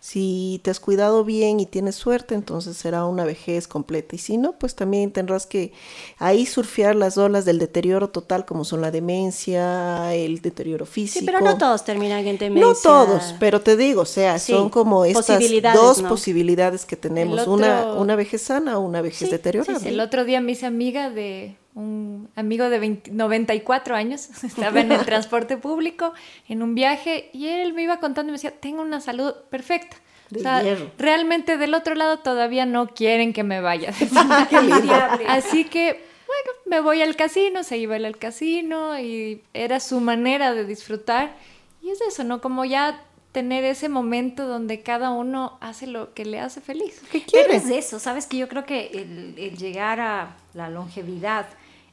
[0.00, 4.14] Si te has cuidado bien y tienes suerte, entonces será una vejez completa.
[4.14, 5.72] Y si no, pues también tendrás que
[6.18, 11.20] ahí surfear las olas del deterioro total, como son la demencia, el deterioro físico.
[11.20, 12.66] Sí, pero no todos terminan en demencia.
[12.68, 16.08] No todos, pero te digo, o sea, Sí, son como estas posibilidades, dos ¿no?
[16.08, 19.78] posibilidades que tenemos, una, una vejez sana o una vejez Sí, deteriorada.
[19.80, 19.90] sí, sí.
[19.90, 24.92] El otro día me hice amiga de un amigo de 20 94 años, estaba en
[24.92, 26.12] el transporte público,
[26.48, 29.96] en un viaje, y él me iba contando y me decía, tengo una salud perfecta.
[30.34, 30.62] O sea,
[30.98, 33.94] realmente del otro lado todavía no quieren que me vaya.
[34.62, 34.94] Lindo.
[35.26, 40.00] Así que, bueno, me voy al casino, se iba él al casino y era su
[40.00, 41.34] manera de disfrutar.
[41.80, 42.42] Y es eso, ¿no?
[42.42, 43.02] Como ya
[43.32, 47.00] tener ese momento donde cada uno hace lo que le hace feliz.
[47.10, 47.64] ¿Qué Pero quieres?
[47.64, 51.46] es eso, sabes que yo creo que el, el llegar a la longevidad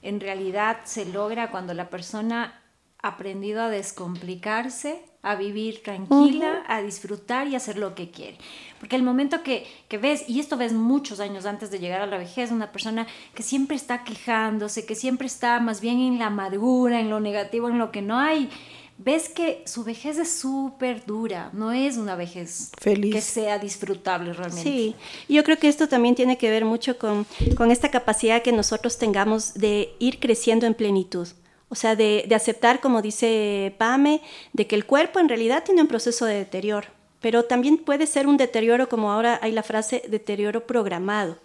[0.05, 2.61] en realidad se logra cuando la persona
[3.01, 8.37] ha aprendido a descomplicarse, a vivir tranquila, a disfrutar y hacer lo que quiere.
[8.79, 12.05] Porque el momento que, que ves, y esto ves muchos años antes de llegar a
[12.05, 16.27] la vejez, una persona que siempre está quejándose, que siempre está más bien en la
[16.27, 18.49] amargura, en lo negativo, en lo que no hay,
[18.97, 23.13] ves que su vejez es súper dura, no es una vejez Feliz.
[23.13, 24.63] que sea disfrutable realmente.
[24.63, 24.95] Sí,
[25.27, 27.25] yo creo que esto también tiene que ver mucho con,
[27.57, 31.27] con esta capacidad que nosotros tengamos de ir creciendo en plenitud.
[31.67, 34.21] O sea, de, de aceptar, como dice Pame,
[34.53, 36.87] de que el cuerpo en realidad tiene un proceso de deterioro,
[37.21, 41.37] pero también puede ser un deterioro, como ahora hay la frase, deterioro programado.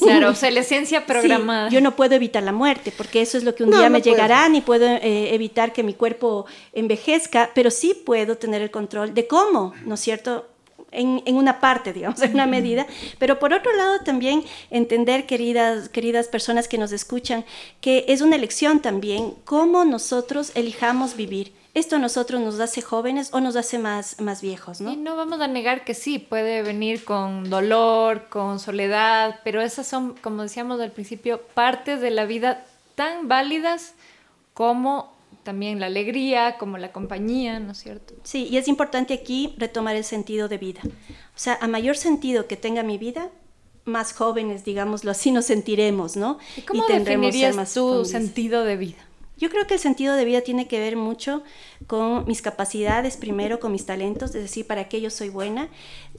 [0.00, 1.68] Claro, obsolescencia programada.
[1.68, 3.88] Sí, yo no puedo evitar la muerte, porque eso es lo que un No, día
[3.88, 8.62] no me llegará, ni puedo eh, evitar que mi cuerpo envejezca, pero sí puedo tener
[8.62, 10.46] el control de cómo, ¿no es cierto?
[10.90, 12.86] En, en una parte, digamos, en una medida,
[13.18, 17.44] pero por otro lado también entender, queridas, queridas personas que nos escuchan,
[17.82, 21.52] que es una elección también cómo nosotros elijamos vivir.
[21.74, 24.92] Esto a nosotros nos hace jóvenes o nos hace más, más viejos, ¿no?
[24.92, 29.86] Y no vamos a negar que sí, puede venir con dolor, con soledad, pero esas
[29.86, 32.64] son, como decíamos al principio, partes de la vida
[32.94, 33.94] tan válidas
[34.54, 35.12] como
[35.44, 38.14] también la alegría, como la compañía, ¿no es cierto?
[38.22, 40.80] Sí, y es importante aquí retomar el sentido de vida.
[40.84, 43.30] O sea, a mayor sentido que tenga mi vida,
[43.84, 46.38] más jóvenes, digámoslo así, nos sentiremos, ¿no?
[46.56, 49.07] ¿Y cómo tendremos ser definirías más tu sentido de vida?
[49.38, 51.42] Yo creo que el sentido de vida tiene que ver mucho
[51.86, 55.68] con mis capacidades, primero con mis talentos, es decir, para qué yo soy buena.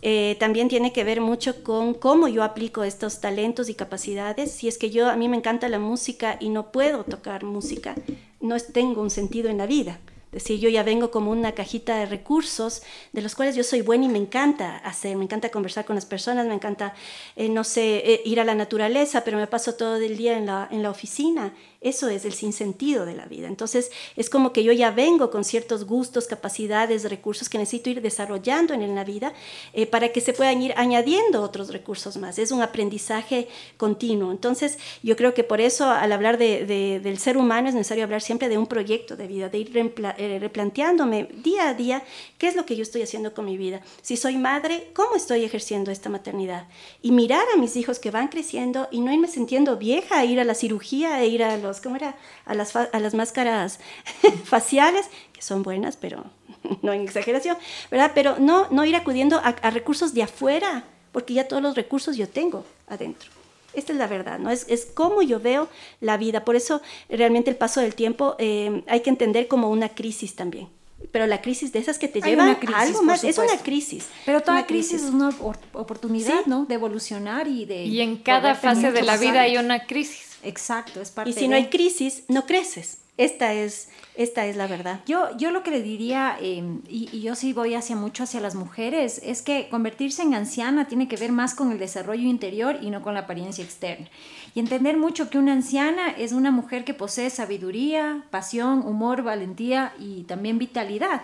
[0.01, 4.51] Eh, también tiene que ver mucho con cómo yo aplico estos talentos y capacidades.
[4.51, 7.95] Si es que yo, a mí me encanta la música y no puedo tocar música,
[8.39, 9.99] no tengo un sentido en la vida.
[10.31, 13.81] Es decir, yo ya vengo como una cajita de recursos de los cuales yo soy
[13.81, 16.93] buena y me encanta hacer, me encanta conversar con las personas, me encanta,
[17.35, 20.45] eh, no sé, eh, ir a la naturaleza, pero me paso todo el día en
[20.45, 21.51] la, en la oficina.
[21.81, 23.47] Eso es el sinsentido de la vida.
[23.47, 28.01] Entonces, es como que yo ya vengo con ciertos gustos, capacidades, recursos que necesito ir
[28.01, 29.31] desarrollando en la vida
[29.71, 32.37] eh, para que se puedan ir añadiendo otros recursos más.
[32.37, 34.31] Es un aprendizaje continuo.
[34.31, 38.03] Entonces, yo creo que por eso al hablar de, de- del ser humano es necesario
[38.03, 39.71] hablar siempre de un proyecto de vida, de ir
[40.17, 42.03] eh, replanteándome día a día
[42.37, 43.81] qué es lo que yo estoy haciendo con mi vida.
[44.01, 46.67] Si soy madre, ¿cómo estoy ejerciendo esta maternidad?
[47.01, 50.43] Y mirar a mis hijos que van creciendo y no irme sintiendo vieja, ir a
[50.43, 52.15] la cirugía, e ir a los, ¿cómo era?
[52.45, 53.79] A las, a las máscaras
[54.45, 56.25] faciales, que son buenas, pero
[56.81, 57.57] no en exageración,
[57.91, 58.11] ¿verdad?
[58.15, 62.17] Pero no, no ir acudiendo a, a recursos de afuera, porque ya todos los recursos
[62.17, 63.29] yo tengo adentro.
[63.73, 64.49] Esta es la verdad, ¿no?
[64.49, 65.69] Es, es cómo yo veo
[66.01, 66.43] la vida.
[66.43, 70.67] Por eso realmente el paso del tiempo eh, hay que entender como una crisis también.
[71.11, 74.07] Pero la crisis de esas que te llevan crisis, a algo más, es una crisis.
[74.25, 76.49] Pero toda una crisis, es una opor- oportunidad, Sí.
[76.49, 76.65] ¿no?
[76.65, 77.85] De evolucionar y de...
[77.85, 80.28] Y en cada fase de la vida hay una crisis.
[80.43, 81.47] Exacto, es parte Y si de...
[81.49, 82.99] no hay crisis, no creces.
[83.17, 85.01] Esta es, Esta es la verdad.
[85.05, 88.39] Yo, yo lo que le diría, em, y, y, yo sí voy hacia mucho hacia
[88.39, 92.77] las mujeres, es que convertirse en anciana tiene que ver más con el desarrollo interior
[92.81, 94.07] y no con la apariencia externa.
[94.55, 99.93] Y entender mucho que una anciana es una mujer que posee sabiduría, pasión, humor, valentía
[99.99, 101.21] y también vitalidad.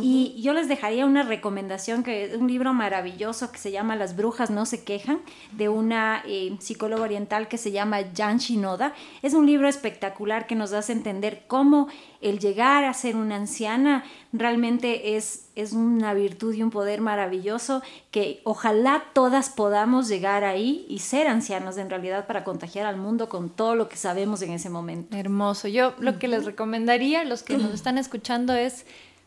[0.00, 4.16] Y yo les dejaría una recomendación, que es un libro maravilloso que se llama Las
[4.16, 5.20] brujas no se quejan,
[5.52, 8.94] de una eh, psicóloga oriental que se llama Jan Shinoda.
[9.22, 11.88] Es un libro espectacular que nos hace entender cómo
[12.22, 17.82] el llegar a ser una anciana realmente es, es una virtud y un poder maravilloso
[18.10, 23.28] que ojalá todas podamos llegar ahí y ser ancianas en realidad para contagiar al mundo
[23.28, 25.16] con todo lo que sabemos en ese momento.
[25.16, 25.68] Hermoso.
[25.68, 28.86] Yo lo que les recomendaría a los que nos están escuchando es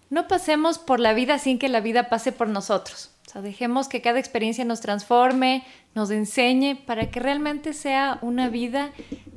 [0.09, 3.14] no pasemos por la vida sin que la vida pase por nosotros.
[3.27, 5.63] O sea, dejemos que cada experiencia nos transforme,
[5.95, 8.91] nos enseñe para que realmente sea una vida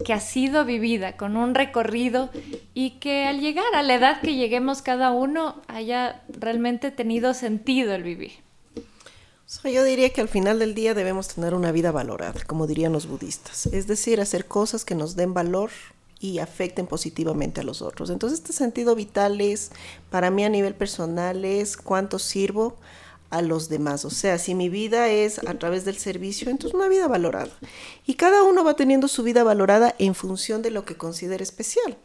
[0.04, 2.30] que ha sido vivida, con un recorrido
[2.74, 7.94] y que al llegar a la edad que lleguemos cada uno haya realmente tenido sentido
[7.94, 8.32] el vivir.
[9.64, 13.06] yo diría que al final del día debemos tener una vida valorada, como dirían los
[13.06, 15.70] budistas, es decir, hacer cosas que nos den valor
[16.20, 18.10] y afecten positivamente a los otros.
[18.10, 19.70] Entonces este sentido vital es,
[20.10, 22.76] para mí a nivel personal, es cuánto sirvo,
[23.30, 24.04] a los demás.
[24.04, 27.52] O sea, si mi vida es a través del servicio, entonces una vida valorada.
[28.06, 31.96] Y cada uno va teniendo su vida valorada en función de lo que considera especial.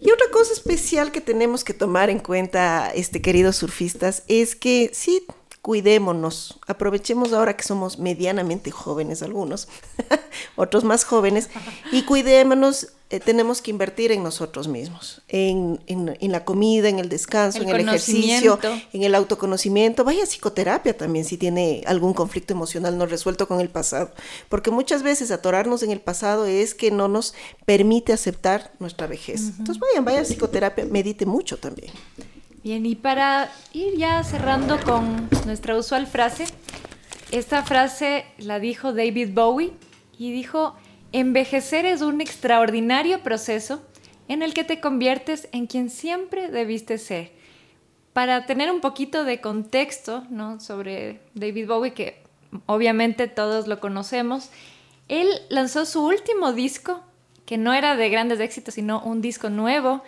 [0.00, 4.90] Y otra cosa especial que tenemos que tomar en cuenta, este, queridos surfistas, es que
[4.92, 5.26] sí,
[5.62, 9.66] cuidémonos, aprovechemos ahora que somos medianamente jóvenes algunos,
[10.56, 11.48] otros más jóvenes,
[11.90, 17.10] y cuidémonos eh, tenemos que invertir en nosotros mismos, en, en, la comida, en el
[17.10, 18.58] descanso, en el ejercicio,
[18.92, 20.04] en el autoconocimiento.
[20.04, 24.10] Vaya psicoterapia también si tiene algún conflicto emocional no resuelto con el pasado,
[24.48, 27.34] porque muchas veces atorarnos en el pasado es que no nos
[27.66, 29.50] permite aceptar nuestra vejez.
[29.58, 31.92] Entonces vayan, vaya psicoterapia, medite mucho también.
[32.64, 36.46] Bien, y para ir ya cerrando con nuestra usual frase,
[37.30, 39.72] esta frase la dijo David Bowie
[40.18, 40.74] y dijo,
[41.14, 43.80] Envejecer es un extraordinario proceso
[44.26, 47.30] en el que te conviertes en quien siempre debiste ser.
[48.12, 50.24] Para tener un poquito de contexto
[50.58, 52.20] sobre David Bowie, que
[52.66, 54.50] obviamente todos lo conocemos,
[55.06, 57.00] él lanzó su último disco,
[57.46, 60.02] que no era de grandes éxitos, sino un disco nuevo,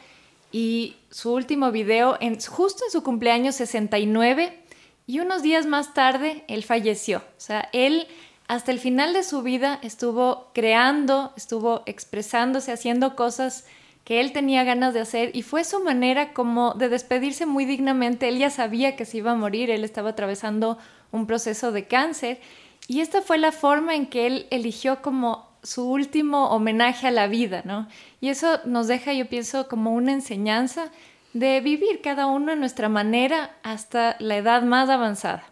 [0.51, 4.59] y su último video justo en su cumpleaños 69,
[5.07, 7.19] y unos días más tarde él falleció.
[7.19, 8.09] O sea, él
[8.49, 13.67] hasta el final de su vida estuvo creando, estuvo expresándose, haciendo cosas
[14.05, 18.29] que él tenía ganas de hacer y fue su manera como de despedirse muy dignamente.
[18.29, 20.79] Él ya sabía que se iba a morir, él estaba atravesando
[21.11, 22.41] un proceso de cáncer
[22.87, 27.27] y esta fue la forma en que él eligió como su último homenaje a la
[27.27, 27.89] vida, ¿no?
[28.21, 30.93] Y eso nos deja, yo pienso, como una enseñanza
[31.33, 35.43] de vivir cada uno a nuestra manera hasta la edad más avanzada.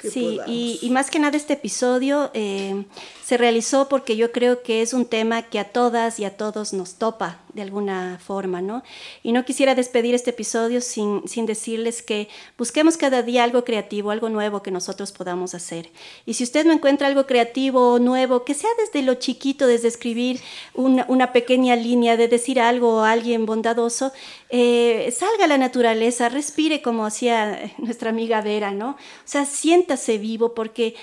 [0.00, 2.84] Sí, y, más que nada este episodio eh,
[3.24, 6.72] se realizó porque yo creo que es un tema que a todas y a todos
[6.72, 8.84] nos topa de alguna forma, ¿no?
[9.24, 14.12] Y no quisiera despedir este episodio sin, sin decirles que busquemos cada día algo creativo,
[14.12, 15.90] algo nuevo que nosotros podamos hacer.
[16.24, 19.88] Y si usted no encuentra algo creativo o nuevo, que sea desde lo chiquito, desde
[19.88, 20.40] escribir
[20.72, 24.12] una, una pequeña línea, de decir algo a alguien bondadoso,
[24.50, 28.90] eh, salga a la naturaleza, respire como hacía nuestra amiga Vera, ¿no?
[28.90, 30.94] O sea, siéntase vivo porque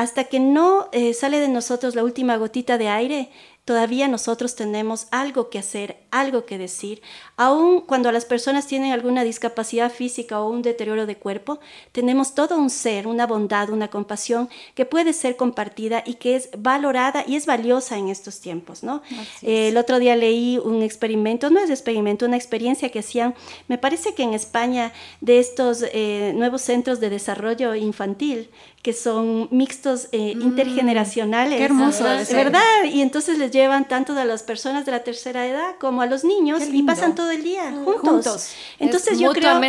[0.00, 3.28] hasta que no eh, sale de nosotros la última gotita de aire,
[3.64, 7.02] todavía nosotros tenemos algo que hacer, algo que decir.
[7.36, 11.60] Aun cuando las personas tienen alguna discapacidad física o un deterioro de cuerpo,
[11.92, 16.50] tenemos todo un ser, una bondad, una compasión que puede ser compartida y que es
[16.56, 19.02] valorada y es valiosa en estos tiempos, ¿no?
[19.42, 23.34] el otro día leí un experimento, no es experimento, una experiencia que hacían,
[23.68, 28.50] me parece que en España, de estos eh, nuevos centros de desarrollo infantil,
[28.82, 31.58] que son mixtos eh, mm, intergeneracionales.
[31.58, 32.04] Qué hermoso.
[32.04, 32.84] ¿Verdad?
[32.90, 36.24] Y entonces les llevan tanto a las personas de la tercera edad como a los
[36.24, 38.52] niños y pasan todo el día juntos.
[38.78, 39.60] Entonces yo creo,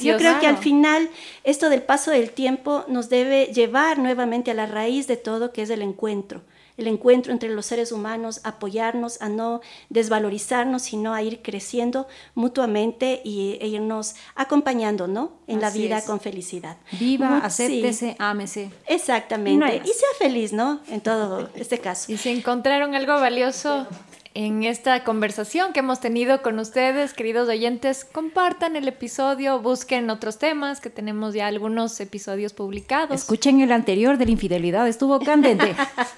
[0.00, 1.10] yo creo que al final
[1.44, 5.62] esto del paso del tiempo nos debe llevar nuevamente a la raíz de todo, que
[5.62, 6.42] es el encuentro
[6.76, 13.20] el encuentro entre los seres humanos, apoyarnos, a no desvalorizarnos, sino a ir creciendo mutuamente
[13.24, 15.32] y, e irnos acompañando, ¿no?
[15.46, 16.76] En la vida con felicidad.
[16.98, 18.70] Viva, acéptese, ámese.
[18.86, 19.82] Exactamente.
[19.84, 20.80] y sea feliz, ¿no?
[20.88, 21.92] En todo este caso.
[22.12, 23.86] Y si encontraron algo valioso
[24.34, 28.04] en esta conversación que hemos tenido con ustedes, queridos oyentes.
[28.04, 33.20] Compartan el episodio, busquen otros temas que tenemos ya algunos episodios publicados.
[33.20, 35.74] Escuchen el anterior de la infidelidad, estuvo candente.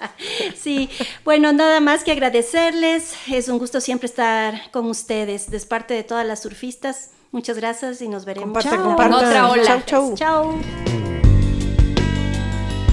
[0.55, 0.89] sí,
[1.23, 3.15] bueno, nada más que agradecerles.
[3.27, 7.11] Es un gusto siempre estar con ustedes, de parte de todas las surfistas.
[7.31, 8.63] Muchas gracias y nos veremos.
[8.63, 9.25] Compartan, compartan.
[9.25, 9.63] Otra ola.
[9.63, 10.15] Chau, chau.
[10.15, 10.59] Chao.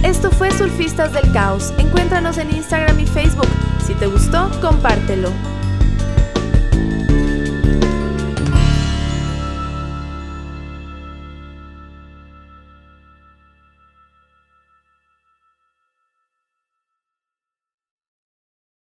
[0.02, 1.72] Esto fue Surfistas del Caos.
[1.78, 3.46] Encuéntranos en Instagram y Facebook.
[3.86, 5.30] Si te gustó, compártelo.